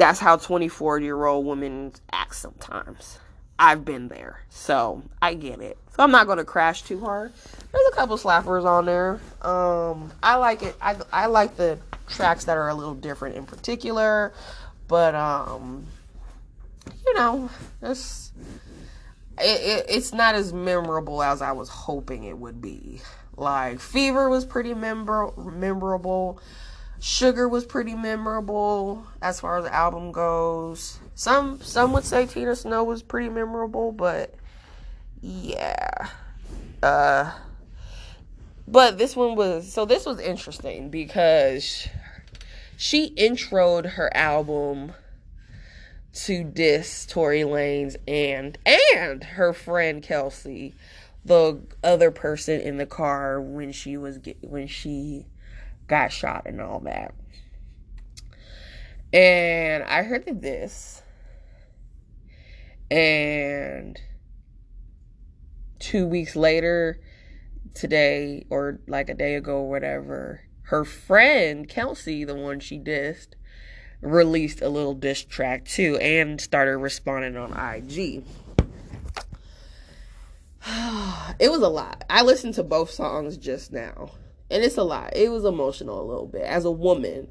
[0.00, 3.18] That's how 24 year old women act sometimes.
[3.58, 5.76] I've been there, so I get it.
[5.94, 7.34] So I'm not gonna crash too hard.
[7.70, 9.20] There's a couple slappers on there.
[9.42, 10.74] Um, I like it.
[10.80, 14.32] I I like the tracks that are a little different in particular,
[14.88, 15.86] but um,
[17.04, 17.50] you know,
[17.82, 18.32] it's
[19.38, 23.02] it, it, it's not as memorable as I was hoping it would be.
[23.36, 26.40] Like Fever was pretty member memorable.
[27.00, 30.98] Suga was pretty memorable as far as the album goes.
[31.14, 34.34] Some some would say Tina Snow was pretty memorable, but
[35.22, 36.08] yeah.
[36.82, 37.32] Uh
[38.68, 41.88] but this one was so this was interesting because
[42.76, 44.92] she introed her album
[46.12, 50.74] to diss Tory Lanez and and her friend Kelsey,
[51.24, 55.24] the other person in the car when she was when she
[55.90, 57.12] got shot and all that.
[59.12, 61.02] And I heard the this
[62.90, 64.00] and
[65.80, 67.00] two weeks later
[67.74, 73.34] today or like a day ago or whatever, her friend Kelsey, the one she dissed,
[74.00, 78.22] released a little diss track too and started responding on IG.
[81.40, 82.04] it was a lot.
[82.08, 84.12] I listened to both songs just now.
[84.50, 85.16] And it's a lot.
[85.16, 87.28] It was emotional a little bit as a woman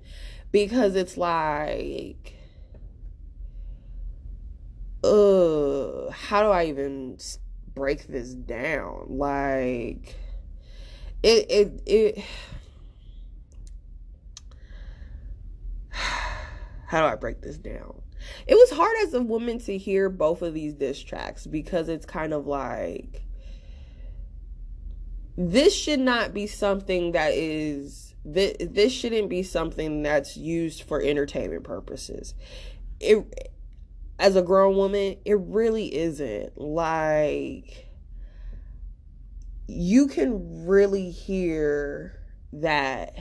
[0.51, 2.36] because it's like
[5.03, 7.17] uh how do I even
[7.73, 9.05] break this down?
[9.10, 10.15] Like
[11.23, 12.23] it it it
[15.89, 18.01] how do I break this down?
[18.47, 22.05] It was hard as a woman to hear both of these diss tracks because it's
[22.05, 23.23] kind of like
[25.39, 31.02] this should not be something that is this, this shouldn't be something that's used for
[31.02, 32.36] entertainment purposes.
[32.99, 33.49] It
[34.19, 36.58] as a grown woman, it really isn't.
[36.58, 37.88] Like
[39.65, 42.19] you can really hear
[42.52, 43.15] that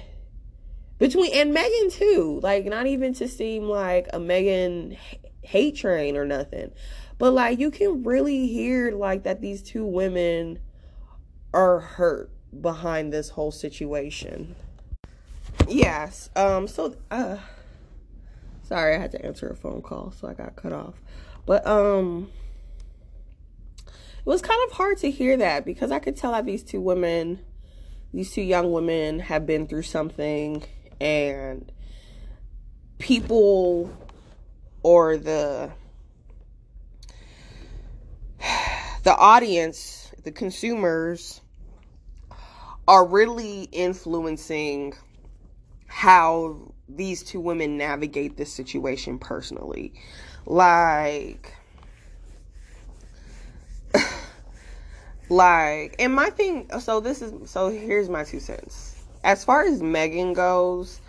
[0.99, 2.41] between and Megan too.
[2.43, 4.97] Like not even to seem like a Megan
[5.43, 6.73] hate train or nothing.
[7.17, 10.59] But like you can really hear like that these two women
[11.53, 12.31] are hurt
[12.61, 14.55] behind this whole situation.
[15.67, 16.31] Yes.
[16.37, 17.39] Um so uh
[18.63, 20.95] sorry I had to answer a phone call so I got cut off.
[21.47, 22.31] But um
[23.87, 26.81] it was kind of hard to hear that because I could tell that these two
[26.81, 27.41] women
[28.13, 30.65] these two young women have been through something
[31.01, 31.71] and
[32.99, 33.91] people
[34.83, 35.71] or the
[39.03, 41.41] the audience, the consumers
[42.87, 44.93] are really influencing
[45.87, 49.95] how these two women navigate this situation personally.
[50.45, 51.55] Like
[55.31, 59.83] like and my thing so this is so here's my two cents as far as
[59.83, 61.01] Megan goes,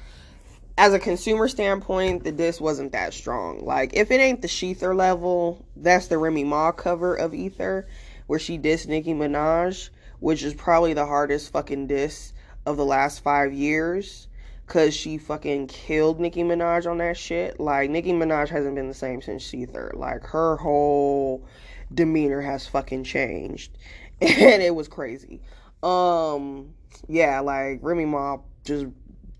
[0.77, 3.65] as a consumer standpoint, the disc wasn't that strong.
[3.65, 7.86] Like, if it ain't the Shether level, that's the Remy Ma cover of Ether,
[8.29, 9.89] where she dissed Nicki Minaj,
[10.19, 12.31] which is probably the hardest fucking diss
[12.63, 14.27] of the last five years.
[14.67, 17.59] Cause she fucking killed Nicki Minaj on that shit.
[17.59, 19.95] Like Nicki Minaj hasn't been the same since Shether.
[19.95, 21.43] Like her whole
[21.91, 23.75] demeanor has fucking changed.
[24.21, 25.41] And it was crazy.
[25.81, 26.75] Um
[27.07, 28.85] yeah, like Remy Ma just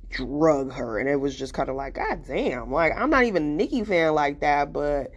[0.10, 3.44] drug her, and it was just kind of like, God damn, like I'm not even
[3.44, 5.12] a Nicki fan like that, but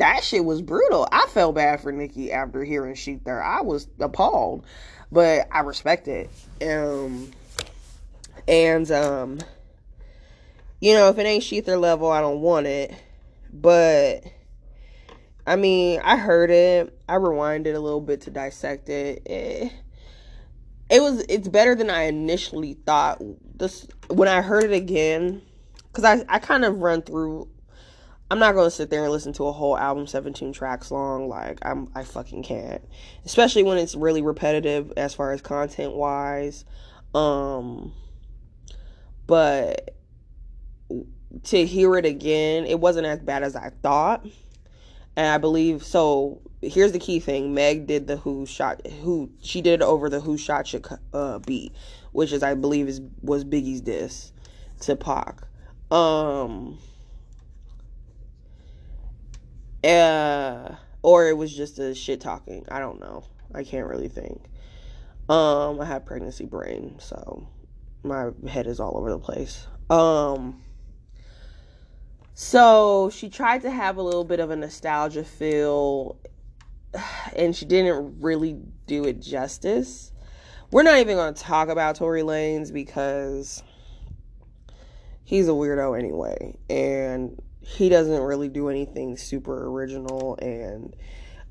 [0.00, 1.06] that shit was brutal.
[1.12, 3.42] I felt bad for Nicki after hearing Shether.
[3.42, 4.64] I was appalled,
[5.12, 6.30] but I respect it.
[6.62, 7.30] Um,
[8.48, 9.38] and um,
[10.80, 12.94] you know, if it ain't Shether level, I don't want it.
[13.52, 14.24] But
[15.46, 16.98] I mean, I heard it.
[17.06, 19.22] I rewinded a little bit to dissect it.
[19.26, 19.72] it
[20.88, 23.22] it was it's better than I initially thought.
[23.58, 25.42] This when I heard it again,
[25.92, 27.48] because I I kind of run through.
[28.30, 31.28] I'm not gonna sit there and listen to a whole album 17 tracks long.
[31.28, 32.82] Like I'm I fucking can't,
[33.24, 36.64] especially when it's really repetitive as far as content wise.
[37.12, 37.92] Um,
[39.26, 39.96] but
[41.44, 44.24] to hear it again, it wasn't as bad as I thought.
[45.16, 49.60] And I believe so here's the key thing meg did the who shot who she
[49.60, 50.80] did over the Who Shot Ya
[51.12, 51.72] uh, beat
[52.12, 54.32] which is i believe is was biggie's diss
[54.80, 55.42] to Pac.
[55.90, 56.78] um
[59.84, 62.66] uh or it was just a shit talking.
[62.70, 63.24] I don't know.
[63.54, 64.44] I can't really think.
[65.28, 67.48] Um i have pregnancy brain so
[68.02, 69.66] my head is all over the place.
[69.88, 70.62] Um
[72.34, 76.18] so she tried to have a little bit of a nostalgia feel
[77.36, 80.12] and she didn't really do it justice.
[80.70, 83.62] We're not even going to talk about Tory Lanez because
[85.24, 90.36] he's a weirdo anyway, and he doesn't really do anything super original.
[90.36, 90.94] And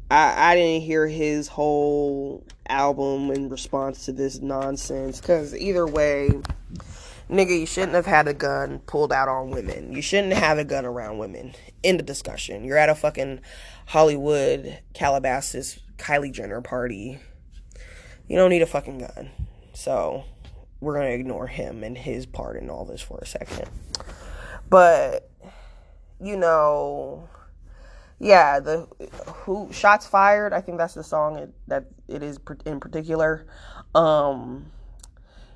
[0.09, 6.29] I, I didn't hear his whole album in response to this nonsense because either way,
[7.29, 9.93] nigga, you shouldn't have had a gun pulled out on women.
[9.93, 11.53] You shouldn't have a gun around women.
[11.81, 12.65] In the discussion.
[12.65, 13.39] You're at a fucking
[13.85, 17.19] Hollywood Calabasas Kylie Jenner party.
[18.27, 19.29] You don't need a fucking gun.
[19.73, 20.25] So
[20.81, 23.69] we're gonna ignore him and his part in all this for a second.
[24.69, 25.28] But
[26.21, 27.29] you know,
[28.19, 28.87] yeah, the
[29.43, 30.53] who shots fired.
[30.53, 33.47] I think that's the song that it is in particular.
[33.95, 34.71] Um,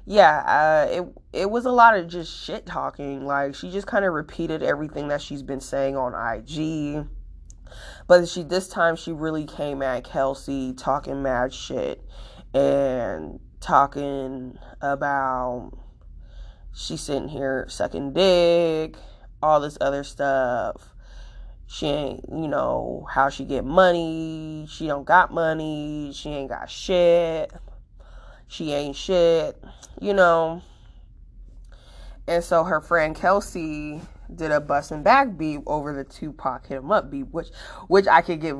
[0.05, 3.26] yeah, uh, it it was a lot of just shit talking.
[3.26, 7.05] Like she just kind of repeated everything that she's been saying on IG.
[8.07, 12.03] But she this time she really came at Kelsey talking mad shit
[12.53, 15.72] and talking about
[16.74, 18.95] she's sitting here sucking dick,
[19.44, 20.96] all this other stuff.
[21.68, 24.66] She ain't, you know, how she get money.
[24.70, 26.12] She don't got money.
[26.14, 27.52] She ain't got shit.
[28.48, 29.62] She ain't shit,
[30.00, 30.62] you know.
[32.28, 34.02] And so her friend Kelsey
[34.34, 37.50] did a busting back beat over the Tupac hit him up beat, which
[37.88, 38.58] which I could give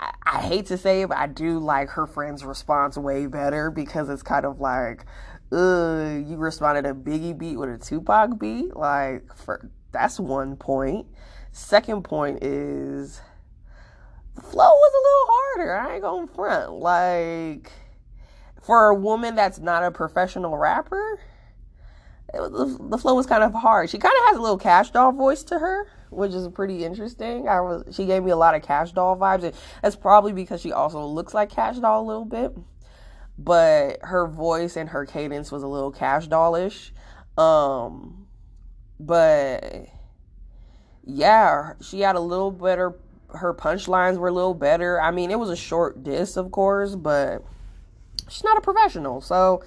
[0.00, 3.70] I, I hate to say it, but I do like her friend's response way better
[3.70, 5.04] because it's kind of like,
[5.52, 8.76] uh, you responded a Biggie beat with a Tupac beat.
[8.76, 11.06] Like, for that's one point.
[11.52, 13.20] Second point is
[14.34, 15.78] the flow was a little harder.
[15.78, 16.72] I ain't gonna front.
[16.72, 17.72] Like,
[18.62, 21.18] for a woman that's not a professional rapper,
[22.34, 23.88] was, the, the flow was kind of hard.
[23.88, 27.48] She kind of has a little Cash Doll voice to her which is pretty interesting.
[27.48, 30.60] I was she gave me a lot of Cash Doll vibes, and that's probably because
[30.60, 32.56] she also looks like Cash Doll a little bit.
[33.38, 36.90] But her voice and her cadence was a little Cash Dollish.
[37.36, 38.25] Um,
[38.98, 39.86] but
[41.04, 42.94] yeah, she had a little better.
[43.34, 45.00] Her punchlines were a little better.
[45.00, 47.44] I mean, it was a short diss, of course, but
[48.28, 49.20] she's not a professional.
[49.20, 49.62] So,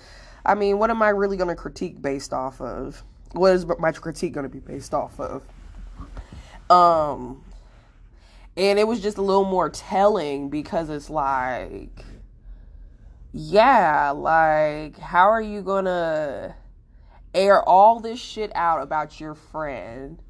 [0.46, 3.04] I mean, what am I really going to critique based off of?
[3.34, 5.44] What is my critique going to be based off of?
[6.70, 7.44] Um,
[8.58, 12.06] and it was just a little more telling because it's like,
[13.32, 16.56] yeah, like, how are you gonna
[17.34, 20.22] air all this shit out about your friend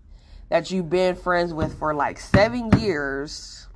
[0.50, 3.68] that you've been friends with for like seven years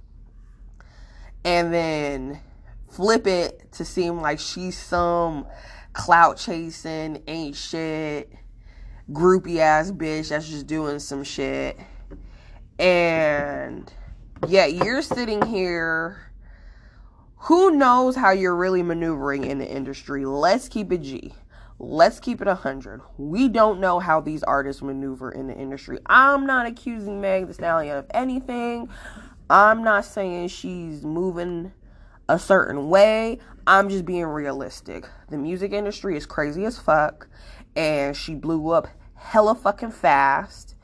[1.46, 2.40] and then
[2.90, 5.46] flip it to seem like she's some
[5.94, 8.32] clout chasing, ain't shit,
[9.12, 11.78] groupie ass bitch that's just doing some shit
[12.80, 13.92] and
[14.48, 16.32] yeah, you're sitting here.
[17.38, 20.26] Who knows how you're really maneuvering in the industry?
[20.26, 21.34] Let's keep it G.
[21.80, 23.02] Let's keep it 100.
[23.18, 26.00] We don't know how these artists maneuver in the industry.
[26.06, 28.90] I'm not accusing Meg the Stallion of anything.
[29.50, 31.74] I'm not saying she's moving
[32.30, 33.40] a certain way.
[33.68, 35.10] I'm just being realistic.
[35.30, 37.28] The music industry is crazy as fuck,
[37.76, 40.76] and she blew up hella fucking fast.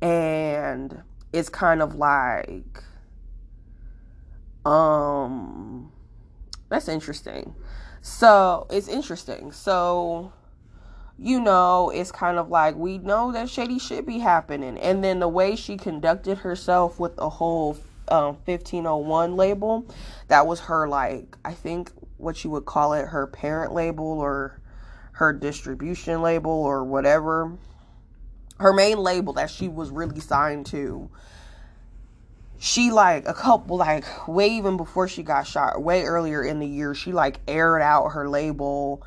[0.00, 2.82] And it's kind of like
[4.64, 5.92] um
[6.68, 7.54] that's interesting.
[8.08, 9.50] So, it's interesting.
[9.50, 10.32] So,
[11.18, 14.78] you know, it's kind of like we know that shady shit be happening.
[14.78, 17.76] And then the way she conducted herself with the whole
[18.06, 19.84] um, 1501 label,
[20.28, 24.60] that was her, like, I think what you would call it, her parent label or
[25.14, 27.58] her distribution label or whatever
[28.58, 31.10] her main label that she was really signed to
[32.58, 36.66] she like a couple like way even before she got shot way earlier in the
[36.66, 39.04] year she like aired out her label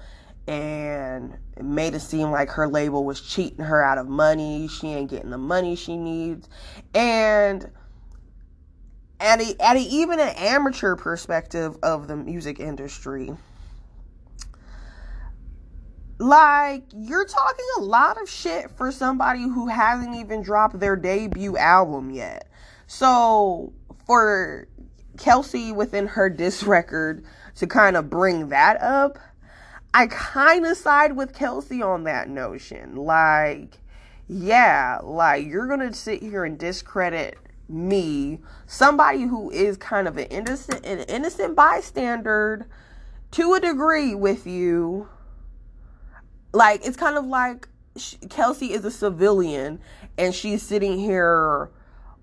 [0.48, 5.10] and made it seem like her label was cheating her out of money she ain't
[5.10, 6.48] getting the money she needs
[6.94, 7.70] and
[9.20, 13.32] at a, at a, even an amateur perspective of the music industry
[16.20, 21.56] like, you're talking a lot of shit for somebody who hasn't even dropped their debut
[21.56, 22.49] album yet.
[22.92, 23.72] So,
[24.08, 24.68] for
[25.20, 27.24] Kelsey within her disc record
[27.58, 29.20] to kind of bring that up,
[29.94, 32.96] I kind of side with Kelsey on that notion.
[32.96, 33.78] Like,
[34.28, 37.38] yeah, like you're gonna sit here and discredit
[37.68, 42.66] me, somebody who is kind of an innocent, an innocent bystander
[43.34, 45.08] to a degree with you
[46.54, 47.70] like it's kind of like
[48.32, 49.80] Kelsey is a civilian
[50.18, 51.70] and she's sitting here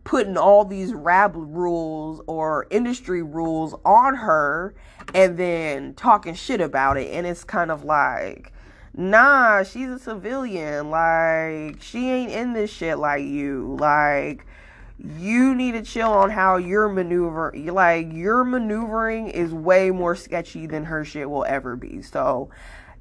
[0.07, 4.73] putting all these rap rules or industry rules on her
[5.13, 7.11] and then talking shit about it.
[7.11, 8.53] And it's kind of like,
[8.95, 10.91] nah, she's a civilian.
[10.91, 13.77] Like, she ain't in this shit like you.
[13.81, 14.47] Like,
[15.05, 20.67] you need to chill on how you're maneuver like your maneuvering is way more sketchy
[20.67, 22.49] than her shit will ever be so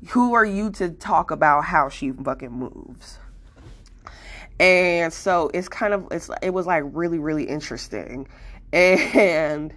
[0.09, 3.17] who are you to talk about how she fucking moves
[4.59, 8.27] and so it's kind of it's it was like really really interesting
[8.73, 9.73] and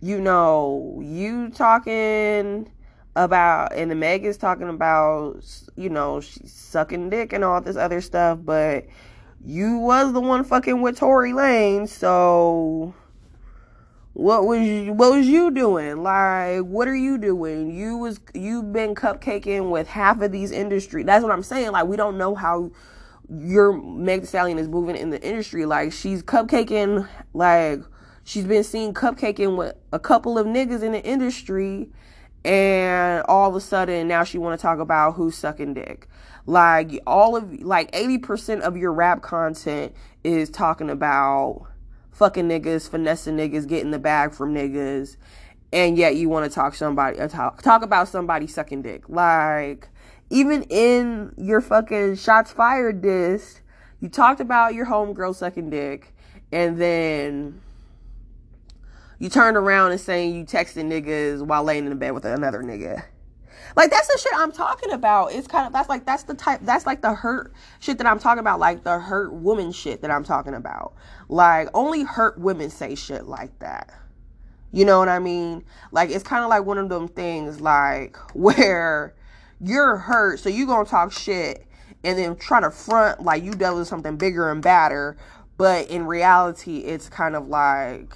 [0.00, 2.70] you know you talking
[3.16, 5.44] about and the meg is talking about
[5.76, 8.86] you know she's sucking dick and all this other stuff but
[9.44, 12.94] you was the one fucking with Tory Lane, so
[14.12, 16.02] what was you, what was you doing?
[16.02, 17.74] Like, what are you doing?
[17.74, 21.04] You was you've been cupcaking with half of these industry.
[21.04, 21.72] That's what I'm saying.
[21.72, 22.70] Like, we don't know how
[23.30, 25.66] your Meg Thee Stallion is moving in the industry.
[25.66, 27.08] Like, she's cupcaking.
[27.34, 27.82] Like,
[28.24, 31.88] she's been seen cupcaking with a couple of niggas in the industry,
[32.44, 36.08] and all of a sudden now she want to talk about who's sucking dick.
[36.46, 41.66] Like all of like 80% of your rap content is talking about
[42.12, 45.16] fucking niggas, finessing niggas, getting the bag from niggas,
[45.72, 49.08] and yet you want to talk somebody uh, talk talk about somebody sucking dick.
[49.08, 49.88] Like
[50.30, 53.60] even in your fucking shots fired disc,
[54.00, 56.14] you talked about your homegirl sucking dick,
[56.52, 57.60] and then
[59.18, 62.62] you turned around and saying you texting niggas while laying in the bed with another
[62.62, 63.04] nigga.
[63.76, 65.32] Like that's the shit I'm talking about.
[65.32, 68.18] It's kind of that's like that's the type that's like the hurt shit that I'm
[68.18, 70.94] talking about, like the hurt woman shit that I'm talking about.
[71.28, 73.92] Like only hurt women say shit like that.
[74.72, 75.64] You know what I mean?
[75.92, 79.14] Like it's kind of like one of them things like where
[79.60, 81.66] you're hurt, so you gonna talk shit
[82.02, 85.16] and then try to front like you dealt with something bigger and badder,
[85.56, 88.14] but in reality, it's kind of like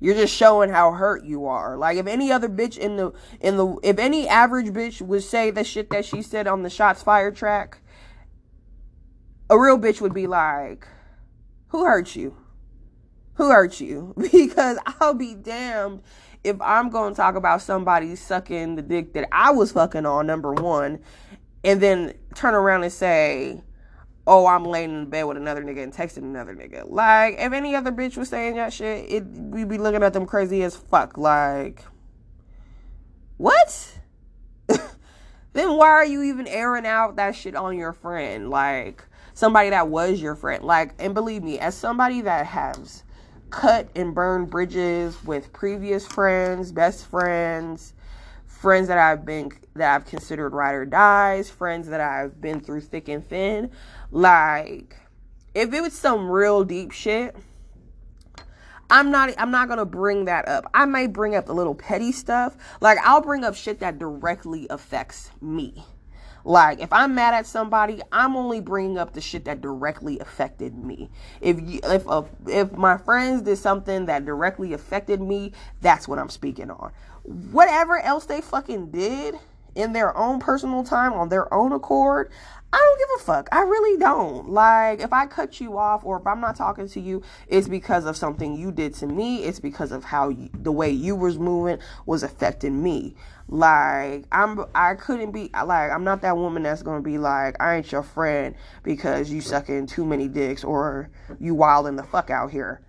[0.00, 1.76] you're just showing how hurt you are.
[1.76, 5.50] Like if any other bitch in the in the if any average bitch would say
[5.50, 7.78] the shit that she said on the shots fired track,
[9.48, 10.88] a real bitch would be like,
[11.68, 12.36] "Who hurt you?
[13.34, 16.02] Who hurt you?" Because I'll be damned
[16.44, 20.26] if I'm going to talk about somebody sucking the dick that I was fucking on
[20.26, 20.98] number 1
[21.64, 23.62] and then turn around and say,
[24.26, 26.88] oh, I'm laying in bed with another nigga and texting another nigga.
[26.88, 30.26] Like, if any other bitch was saying that shit, it we'd be looking at them
[30.26, 31.18] crazy as fuck.
[31.18, 31.84] Like,
[33.36, 33.98] what?
[34.68, 38.50] then why are you even airing out that shit on your friend?
[38.50, 40.64] Like, somebody that was your friend.
[40.64, 43.02] Like, and believe me, as somebody that has
[43.50, 47.94] cut and burn bridges with previous friends, best friends,
[48.46, 52.82] friends that I've been that I've considered ride or dies, friends that I've been through
[52.82, 53.70] thick and thin.
[54.10, 54.96] Like,
[55.54, 57.36] if it was some real deep shit,
[58.90, 60.70] I'm not I'm not gonna bring that up.
[60.74, 62.56] I may bring up the little petty stuff.
[62.80, 65.84] Like I'll bring up shit that directly affects me.
[66.44, 70.74] Like if I'm mad at somebody, I'm only bringing up the shit that directly affected
[70.74, 71.10] me.
[71.40, 76.18] If you, if uh, if my friends did something that directly affected me, that's what
[76.18, 76.92] I'm speaking on.
[77.22, 79.36] Whatever else they fucking did
[79.74, 82.30] in their own personal time on their own accord,
[82.72, 83.48] I don't give a fuck.
[83.50, 84.50] I really don't.
[84.50, 88.04] Like, if I cut you off or if I'm not talking to you, it's because
[88.04, 89.42] of something you did to me.
[89.42, 93.16] It's because of how you, the way you was moving was affecting me.
[93.52, 97.74] Like, I'm, I couldn't be, like, I'm not that woman that's gonna be like, I
[97.74, 102.52] ain't your friend because you sucking too many dicks or you wilding the fuck out
[102.52, 102.80] here.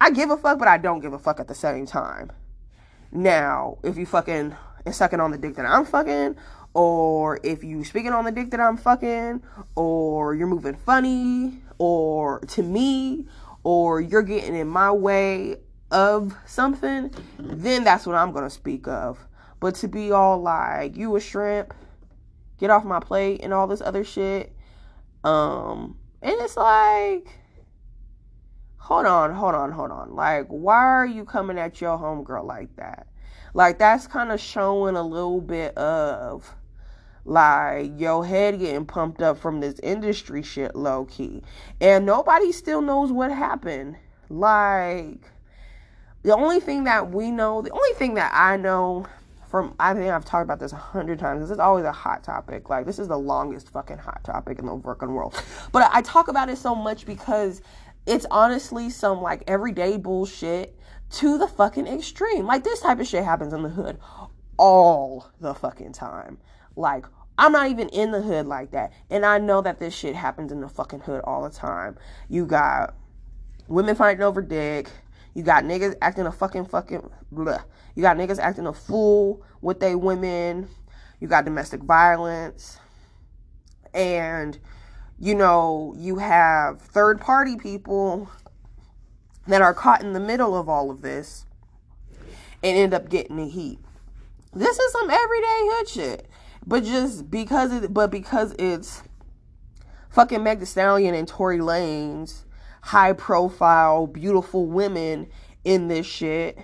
[0.00, 2.30] I give a fuck, but I don't give a fuck at the same time.
[3.10, 4.54] Now, if you fucking
[4.86, 6.36] and sucking on the dick that I'm fucking,
[6.74, 9.42] or if you speaking on the dick that I'm fucking,
[9.74, 13.26] or you're moving funny, or to me,
[13.64, 15.56] or you're getting in my way
[15.90, 19.18] of something, then that's what I'm gonna speak of.
[19.64, 21.72] But to be all like, you a shrimp,
[22.58, 24.54] get off my plate and all this other shit.
[25.24, 27.26] Um, and it's like,
[28.76, 30.14] hold on, hold on, hold on.
[30.14, 33.06] Like, why are you coming at your homegirl like that?
[33.54, 36.54] Like, that's kind of showing a little bit of
[37.24, 41.42] like your head getting pumped up from this industry shit low key
[41.80, 43.96] and nobody still knows what happened
[44.28, 45.20] like
[46.22, 49.06] the only thing that we know the only thing that i know
[49.54, 52.24] from i think i've talked about this a hundred times this is always a hot
[52.24, 55.40] topic like this is the longest fucking hot topic in the working world
[55.70, 57.62] but i talk about it so much because
[58.04, 60.76] it's honestly some like everyday bullshit
[61.08, 63.96] to the fucking extreme like this type of shit happens in the hood
[64.58, 66.36] all the fucking time
[66.76, 67.06] like,
[67.38, 68.92] I'm not even in the hood like that.
[69.10, 71.96] And I know that this shit happens in the fucking hood all the time.
[72.28, 72.94] You got
[73.66, 74.90] women fighting over dick.
[75.34, 77.10] You got niggas acting a fucking fucking.
[77.32, 80.68] You got niggas acting a fool with they women.
[81.20, 82.78] You got domestic violence.
[83.92, 84.58] And
[85.18, 88.28] you know, you have third party people
[89.46, 91.46] that are caught in the middle of all of this
[92.62, 93.78] and end up getting the heat.
[94.52, 96.28] This is some everyday hood shit.
[96.66, 99.02] But just because it but because it's
[100.10, 102.43] fucking Meg Thee Stallion and Tory Lanez
[102.84, 105.26] high profile, beautiful women
[105.64, 106.58] in this shit.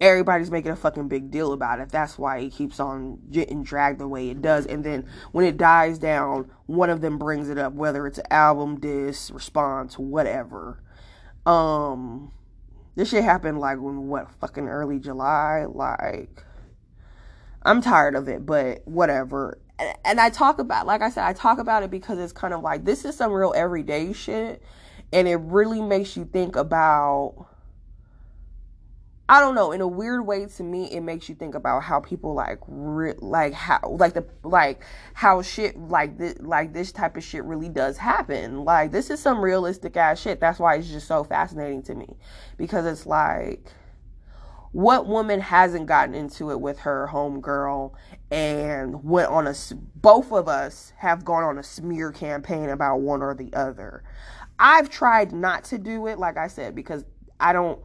[0.00, 1.90] Everybody's making a fucking big deal about it.
[1.90, 4.64] That's why it keeps on getting dragged the way it does.
[4.64, 8.24] And then when it dies down, one of them brings it up, whether it's an
[8.30, 10.82] album, disc, response, whatever.
[11.44, 12.32] Um,
[12.96, 15.66] this shit happened like when what fucking early July.
[15.68, 16.42] Like,
[17.62, 19.58] I'm tired of it, but whatever.
[19.78, 22.54] And, and I talk about, like I said, I talk about it because it's kind
[22.54, 24.62] of like this is some real everyday shit
[25.12, 27.48] and it really makes you think about
[29.28, 32.00] I don't know, in a weird way to me it makes you think about how
[32.00, 34.82] people like re- like how like the like
[35.14, 38.64] how shit like this like this type of shit really does happen.
[38.64, 40.38] Like this is some realistic ass shit.
[40.38, 42.16] That's why it's just so fascinating to me
[42.58, 43.64] because it's like
[44.72, 47.92] what woman hasn't gotten into it with her homegirl
[48.30, 49.54] and went on a
[49.94, 54.02] both of us have gone on a smear campaign about one or the other
[54.58, 57.04] I've tried not to do it, like I said, because
[57.40, 57.80] I don't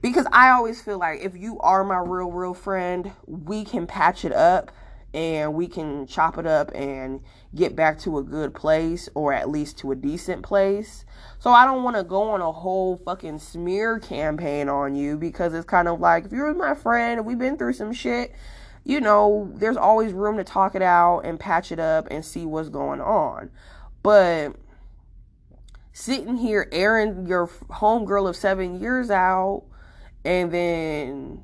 [0.00, 4.24] because I always feel like if you are my real, real friend, we can patch
[4.24, 4.70] it up
[5.14, 7.20] and we can chop it up and
[7.54, 11.04] get back to a good place or at least to a decent place.
[11.38, 15.54] So I don't want to go on a whole fucking smear campaign on you because
[15.54, 18.34] it's kind of like if you're my friend, we've been through some shit,
[18.84, 22.44] you know, there's always room to talk it out and patch it up and see
[22.44, 23.50] what's going on.
[24.02, 24.56] But
[25.98, 29.64] sitting here airing your homegirl of seven years out
[30.24, 31.42] and then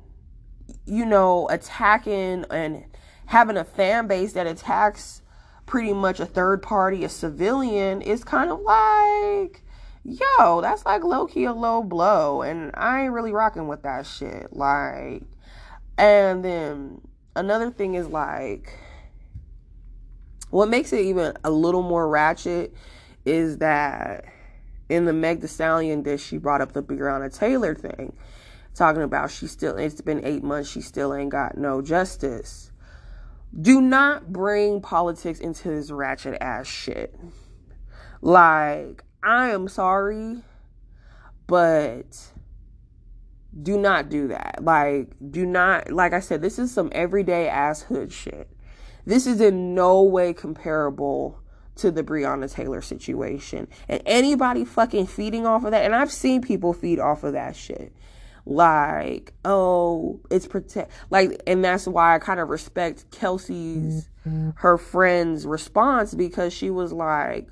[0.85, 2.85] you know attacking and
[3.25, 5.21] having a fan base that attacks
[5.65, 9.61] pretty much a third party a civilian is kind of like
[10.05, 12.41] yo that's like low-key a low blow.
[12.41, 15.23] And i ain't really rocking with that shit like
[15.97, 17.01] and then
[17.35, 18.79] another thing is like
[20.49, 22.73] what makes it even a little more ratchet
[23.25, 24.23] is that
[24.89, 28.15] in the Meg Thee Stallion that she brought up the Breonna Taylor thing,
[28.73, 32.71] talking about she still it's been eight months, she still ain't got no justice.
[33.59, 37.15] Do not bring politics into this ratchet ass shit.
[38.21, 40.41] Like, I am sorry,
[41.47, 42.31] but
[43.61, 44.59] do not do that.
[44.61, 48.49] Like, do not, like I said, this is some everyday ass hood shit.
[49.05, 51.39] This is in no way comparable
[51.75, 53.67] to the Breonna Taylor situation.
[53.87, 57.55] And anybody fucking feeding off of that, and I've seen people feed off of that
[57.55, 57.93] shit.
[58.47, 64.51] Like, oh, it's protect like and that's why I kind of respect Kelsey's mm-hmm.
[64.57, 67.47] her friend's response because she was like,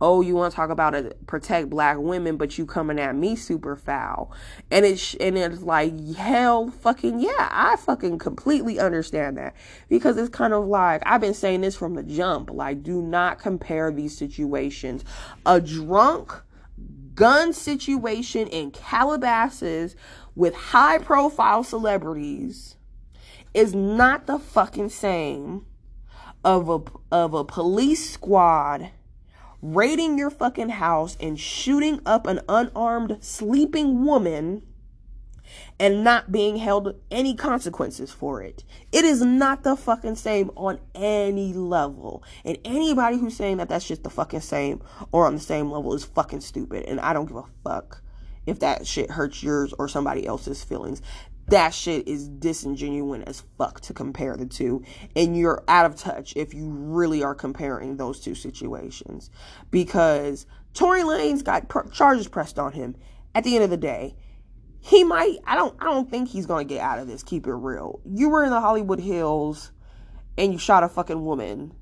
[0.00, 3.34] oh, you want to talk about it, protect black women, but you coming at me
[3.34, 4.30] super foul.
[4.70, 9.54] And it's, and it's like, hell fucking yeah, I fucking completely understand that.
[9.88, 13.38] Because it's kind of like, I've been saying this from the jump, like, do not
[13.38, 15.02] compare these situations.
[15.46, 16.42] A drunk
[17.14, 19.96] gun situation in Calabasas
[20.34, 22.76] with high profile celebrities
[23.54, 25.64] is not the fucking same
[26.44, 26.80] of a,
[27.10, 28.90] of a police squad
[29.74, 34.62] raiding your fucking house and shooting up an unarmed sleeping woman
[35.78, 38.64] and not being held any consequences for it.
[38.92, 42.22] It is not the fucking same on any level.
[42.44, 45.94] And anybody who's saying that that's just the fucking same or on the same level
[45.94, 46.84] is fucking stupid.
[46.86, 48.02] And I don't give a fuck
[48.46, 51.02] if that shit hurts yours or somebody else's feelings
[51.48, 54.82] that shit is disingenuous as fuck to compare the two.
[55.14, 59.30] And you're out of touch if you really are comparing those two situations.
[59.70, 62.96] Because Tory Lanez got pr- charges pressed on him.
[63.34, 64.16] At the end of the day,
[64.80, 67.46] he might I don't I don't think he's going to get out of this, keep
[67.46, 68.00] it real.
[68.04, 69.72] You were in the Hollywood Hills
[70.38, 71.74] and you shot a fucking woman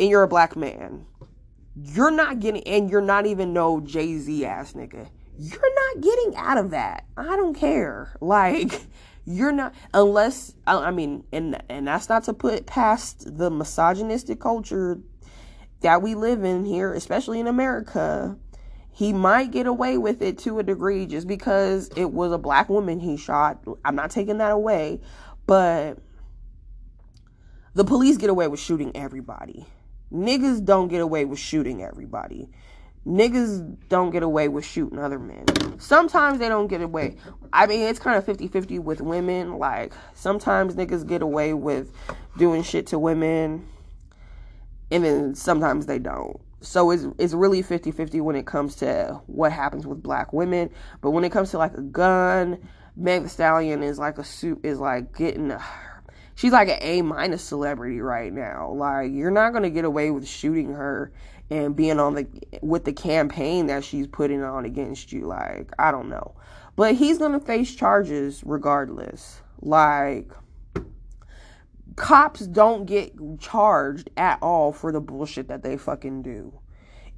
[0.00, 1.06] and you're a black man.
[1.74, 5.08] You're not getting and you're not even no Jay-Z ass nigga
[5.38, 7.04] you're not getting out of that.
[7.16, 8.16] I don't care.
[8.20, 8.82] Like
[9.24, 15.00] you're not unless I mean and and that's not to put past the misogynistic culture
[15.80, 18.36] that we live in here, especially in America.
[18.94, 22.68] He might get away with it to a degree just because it was a black
[22.68, 23.64] woman he shot.
[23.84, 25.00] I'm not taking that away,
[25.46, 25.98] but
[27.74, 29.66] the police get away with shooting everybody.
[30.12, 32.50] Niggas don't get away with shooting everybody
[33.06, 35.44] niggas don't get away with shooting other men.
[35.78, 37.16] Sometimes they don't get away.
[37.52, 39.58] I mean, it's kind of 50 50 with women.
[39.58, 41.92] Like, sometimes niggas get away with
[42.36, 43.66] doing shit to women,
[44.90, 46.40] and then sometimes they don't.
[46.60, 50.70] So it's, it's really 50 50 when it comes to what happens with black women.
[51.00, 52.58] But when it comes to like a gun,
[52.94, 55.50] Meg the Stallion is like a suit, is like getting.
[55.50, 55.62] a,
[56.34, 58.72] She's like an A minus celebrity right now.
[58.72, 61.12] Like, you're not to get away with shooting her
[61.52, 62.26] and being on the
[62.62, 66.34] with the campaign that she's putting on against you like i don't know.
[66.74, 69.42] But he's gonna face charges regardless.
[69.60, 70.32] Like
[71.96, 76.58] cops don't get charged at all for the bullshit that they fucking do.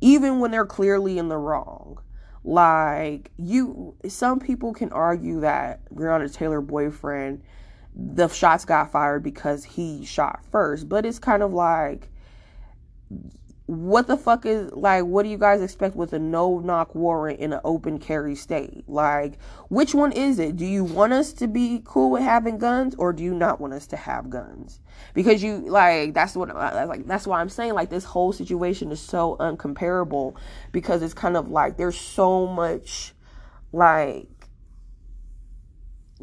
[0.01, 2.01] Even when they're clearly in the wrong.
[2.43, 7.43] Like you some people can argue that Breonna Taylor boyfriend
[7.97, 10.89] the shots got fired because he shot first.
[10.89, 12.11] But it's kind of like
[13.67, 17.41] what the fuck is like what do you guys expect with a no knock warrant
[17.41, 18.85] in an open carry state?
[18.87, 19.39] Like
[19.69, 20.57] which one is it?
[20.57, 23.73] Do you want us to be cool with having guns or do you not want
[23.73, 24.81] us to have guns?
[25.15, 28.93] Because you like that's what uh, like that's why i'm saying like this whole situation
[28.93, 30.37] is so uncomparable
[30.71, 33.13] because it's kind of like there's so much
[33.73, 34.29] like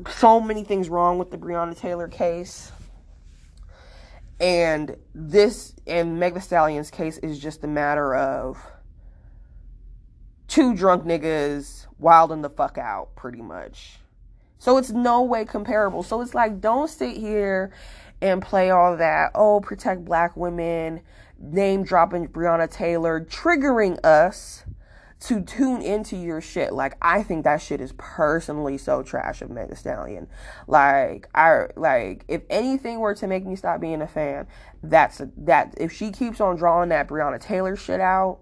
[0.09, 2.71] so many things wrong with the breonna taylor case.
[4.39, 8.57] And this, in Meg the Stallion's case, is just a matter of
[10.47, 13.99] two drunk niggas wilding the fuck out, pretty much.
[14.57, 16.03] So it's no way comparable.
[16.03, 17.71] So it's like, don't sit here
[18.21, 21.01] and play all that, oh, protect black women,
[21.39, 24.63] name dropping Breonna Taylor, triggering us
[25.21, 26.73] to tune into your shit.
[26.73, 30.27] Like I think that shit is personally so trash of Megan Stallion.
[30.67, 34.47] Like I like if anything were to make me stop being a fan,
[34.81, 38.39] that's a, that if she keeps on drawing that Breonna Taylor shit out,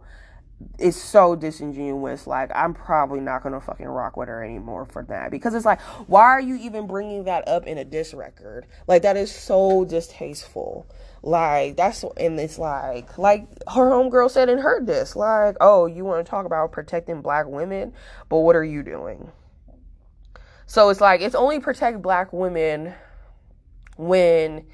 [0.77, 2.25] it's so disingenuous.
[2.25, 5.81] Like I'm probably not gonna fucking rock with her anymore for that because it's like,
[6.07, 8.67] why are you even bringing that up in a diss record?
[8.87, 10.87] Like that is so distasteful.
[11.21, 16.05] Like that's and it's like like her homegirl said in her diss, like, oh, you
[16.05, 17.93] want to talk about protecting black women,
[18.29, 19.31] but what are you doing?
[20.65, 22.93] So it's like it's only protect black women
[23.97, 24.65] when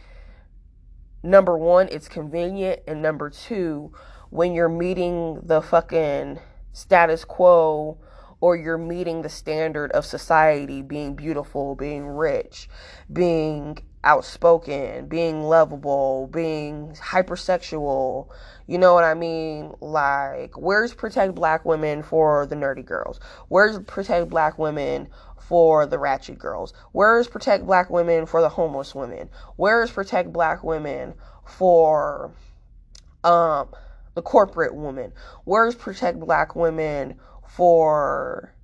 [1.24, 3.92] number one, it's convenient, and number two,
[4.30, 6.40] when you're meeting the fucking
[6.74, 7.98] status quo
[8.46, 12.70] or you're meeting the standard of society being beautiful, being rich,
[13.12, 18.28] being outspoken, being lovable, being hypersexual.
[18.68, 19.74] You know what I mean?
[19.82, 23.20] Like, where's protect black women for the nerdy girls?
[23.48, 25.08] Where's protect black women
[25.40, 26.72] for the ratchet girls?
[26.92, 29.28] Where's protect black women for the homeless women?
[29.56, 31.16] Where's protect black women
[31.46, 32.32] for
[33.24, 33.70] um
[34.14, 35.14] the corporate woman?
[35.46, 38.56] Where's protect black women for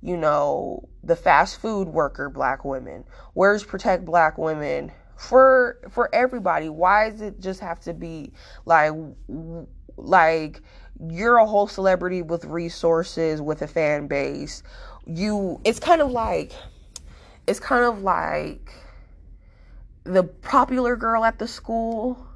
[0.00, 3.04] you know, the fast food worker black women?
[3.34, 6.68] Where's protect black women for for everybody?
[6.68, 8.32] Why does it just have to be
[8.64, 8.92] like
[9.96, 10.62] like
[11.08, 14.62] you're a whole celebrity with resources, with a fan base.
[15.06, 16.52] You it's kind of like
[17.46, 18.72] it's kind of like
[20.04, 22.26] the popular girl at the school,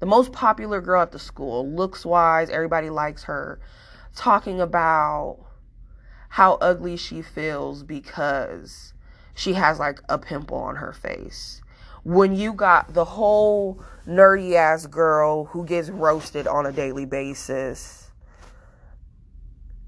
[0.00, 3.60] the most popular girl at the school, looks wise, everybody likes her,
[4.18, 5.38] talking about
[6.28, 8.92] how ugly she feels because
[9.34, 11.62] she has like a pimple on her face.
[12.02, 18.10] When you got the whole nerdy ass girl who gets roasted on a daily basis,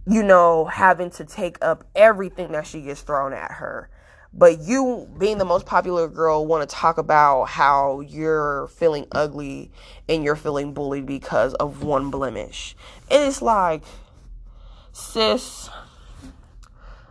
[0.06, 3.90] you know, having to take up everything that she gets thrown at her.
[4.32, 9.72] But you, being the most popular girl, want to talk about how you're feeling ugly
[10.08, 12.76] and you're feeling bullied because of one blemish.
[13.10, 13.82] And it's like,
[14.92, 15.70] sis,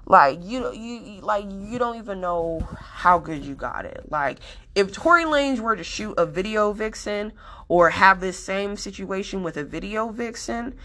[0.05, 4.05] like you you like you don't even know how good you got it.
[4.09, 4.39] Like
[4.75, 7.33] if Tory Lanez were to shoot a video vixen
[7.67, 10.75] or have this same situation with a video vixen,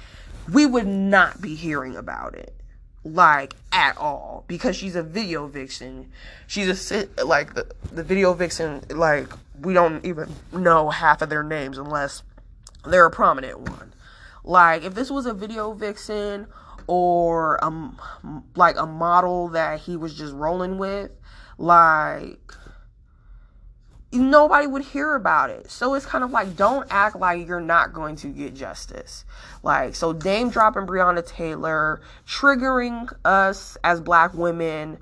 [0.53, 2.55] we would not be hearing about it
[3.05, 6.11] like at all because she's a video vixen.
[6.47, 9.29] She's a like the the video vixen like
[9.61, 12.23] we don't even know half of their names unless
[12.85, 13.93] they're a prominent one.
[14.43, 16.47] Like if this was a video vixen
[16.87, 17.99] or um
[18.57, 21.11] like a model that he was just rolling with
[21.59, 22.53] like
[24.13, 25.71] nobody would hear about it.
[25.71, 29.25] So it's kind of like don't act like you're not going to get justice.
[29.63, 34.99] Like so dame dropping breonna taylor triggering us as black women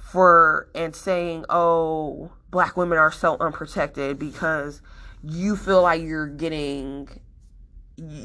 [0.00, 4.82] for and saying oh black women are so unprotected because
[5.22, 7.08] you feel like you're getting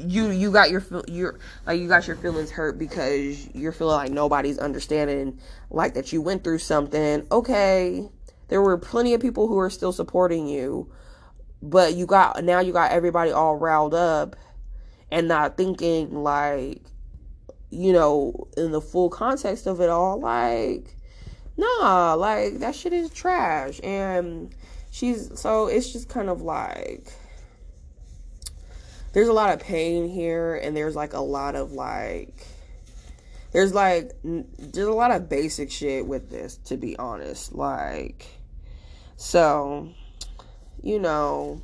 [0.06, 4.10] you you got your your like you got your feelings hurt because you're feeling like
[4.10, 5.38] nobody's understanding
[5.70, 7.26] like that you went through something.
[7.30, 8.08] Okay
[8.48, 10.90] there were plenty of people who are still supporting you
[11.62, 14.36] but you got now you got everybody all riled up
[15.10, 16.82] and not thinking like
[17.70, 20.96] you know in the full context of it all like
[21.56, 23.80] nah like that shit is trash.
[23.82, 24.54] And
[24.90, 27.12] she's so it's just kind of like
[29.16, 32.46] there's a lot of pain here and there's like a lot of like
[33.50, 38.26] there's like there's a lot of basic shit with this to be honest like
[39.16, 39.88] so
[40.82, 41.62] you know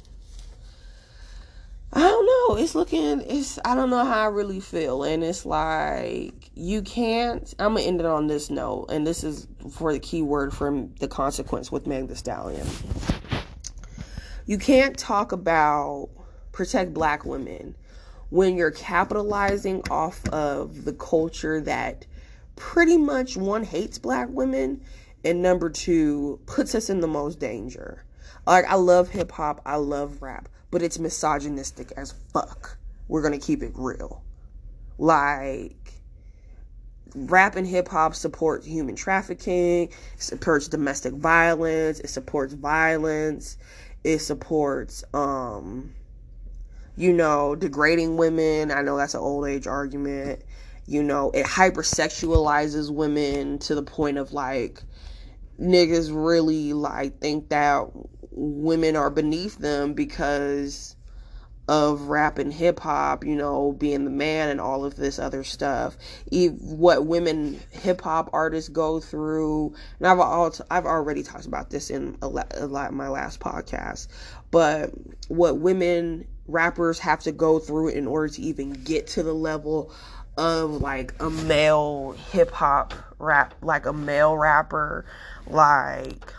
[1.94, 2.57] I don't know.
[2.57, 5.03] It's looking it's I don't know how I really feel.
[5.03, 9.46] And it's like you can't I'm gonna end it on this note, and this is
[9.70, 12.66] for the key word from the consequence with Meg the Stallion.
[14.46, 16.09] You can't talk about
[16.53, 17.74] protect black women
[18.30, 22.07] when you're capitalizing off of the culture that
[22.57, 24.80] pretty much one hates black women
[25.24, 28.05] and number two puts us in the most danger.
[28.46, 32.78] Like I love hip hop, I love rap, but it's misogynistic as fuck.
[33.09, 34.22] We're to keep it real.
[34.98, 35.92] Like
[37.14, 43.59] rap and hip hop support human trafficking, supports domestic violence, it supports violence,
[44.05, 45.92] it supports um
[46.97, 48.70] you know, degrading women.
[48.70, 50.43] I know that's an old age argument.
[50.86, 54.82] You know, it hypersexualizes women to the point of like
[55.61, 57.86] niggas really like think that
[58.30, 60.97] women are beneath them because
[61.68, 65.45] of rap and hip hop, you know, being the man and all of this other
[65.45, 65.97] stuff.
[66.30, 71.70] If, what women hip hop artists go through, and I've all I've already talked about
[71.70, 74.09] this in a lot, a my last podcast,
[74.51, 74.90] but
[75.28, 79.93] what women rappers have to go through in order to even get to the level
[80.36, 85.05] of like a male hip hop rap, like a male rapper,
[85.47, 86.32] like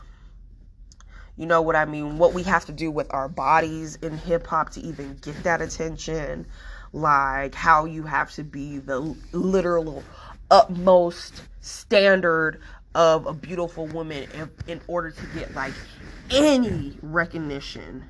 [1.36, 2.18] you know what I mean?
[2.18, 5.62] What we have to do with our bodies in hip hop to even get that
[5.62, 6.46] attention,
[6.92, 9.00] like how you have to be the
[9.32, 10.04] literal
[10.52, 12.62] utmost standard
[12.94, 15.74] of a beautiful woman in, in order to get like
[16.30, 18.04] any recognition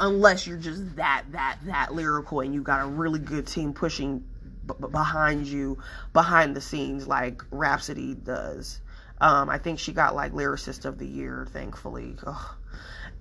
[0.00, 4.24] unless you're just that that that lyrical and you've got a really good team pushing
[4.66, 5.78] b- behind you
[6.12, 8.80] behind the scenes like Rapsody does.
[9.20, 12.16] Um, I think she got like lyricist of the year, thankfully.
[12.26, 12.54] Ugh.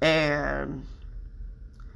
[0.01, 0.86] And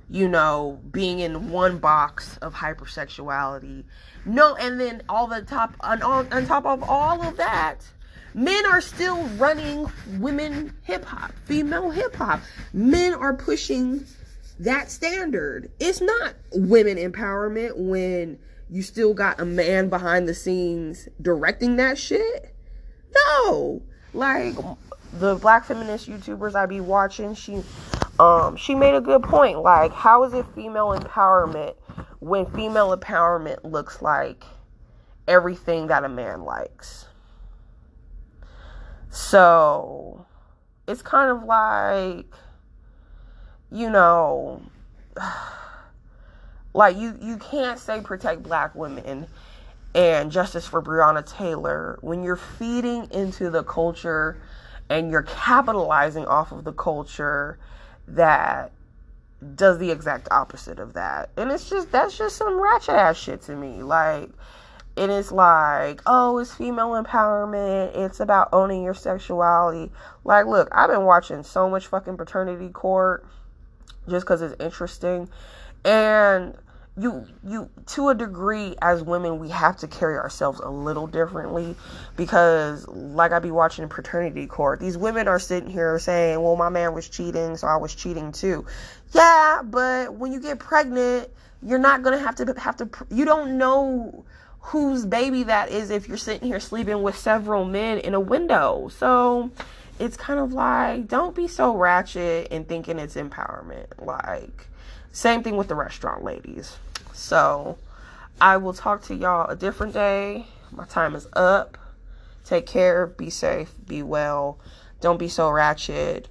[0.09, 3.85] you know, being in one box of hypersexuality.
[4.25, 7.77] No, and then all the top on, on, on top of all of that,
[8.33, 12.41] men are still running women hip hop, female hip hop.
[12.73, 14.05] Men are pushing
[14.59, 15.71] that standard.
[15.79, 18.39] It's not women empowerment when
[18.69, 22.55] you still got a man behind the scenes directing that shit.
[23.13, 23.81] No.
[24.13, 24.55] Like
[25.13, 27.63] the black feminist YouTubers I be watching, she
[28.19, 29.59] um she made a good point.
[29.59, 31.75] Like, how is it female empowerment
[32.19, 34.43] when female empowerment looks like
[35.27, 37.05] everything that a man likes?
[39.09, 40.25] So
[40.87, 42.33] it's kind of like
[43.73, 44.61] you know,
[46.73, 49.27] like you you can't say protect black women
[49.95, 54.39] and justice for Breonna Taylor when you're feeding into the culture
[54.89, 57.57] and you're capitalizing off of the culture
[58.07, 58.71] that
[59.55, 61.29] does the exact opposite of that.
[61.35, 63.81] And it's just that's just some ratchet ass shit to me.
[63.81, 64.29] Like
[64.95, 67.95] it is like, oh, it's female empowerment.
[67.95, 69.91] It's about owning your sexuality.
[70.23, 73.25] Like, look, I've been watching so much fucking paternity court
[74.07, 75.29] just because it's interesting.
[75.85, 76.55] And
[76.97, 81.75] you you to a degree as women we have to carry ourselves a little differently
[82.15, 86.69] because like I be watching paternity court these women are sitting here saying well my
[86.69, 88.65] man was cheating so I was cheating too
[89.11, 91.29] yeah but when you get pregnant
[91.63, 94.23] you're not going to have to have to you don't know
[94.59, 98.87] whose baby that is if you're sitting here sleeping with several men in a window
[98.99, 99.49] so
[99.99, 103.87] it's kind of like don't be so ratchet and thinking it's empowerment.
[103.99, 104.67] Like
[105.11, 106.77] same thing with the restaurant ladies.
[107.13, 107.77] So
[108.41, 110.47] I will talk to y'all a different day.
[110.71, 111.77] My time is up.
[112.45, 114.59] Take care, be safe, be well.
[114.99, 116.27] Don't be so ratchet.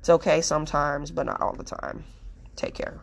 [0.00, 2.04] It's okay sometimes, but not all the time.
[2.56, 3.00] Take care.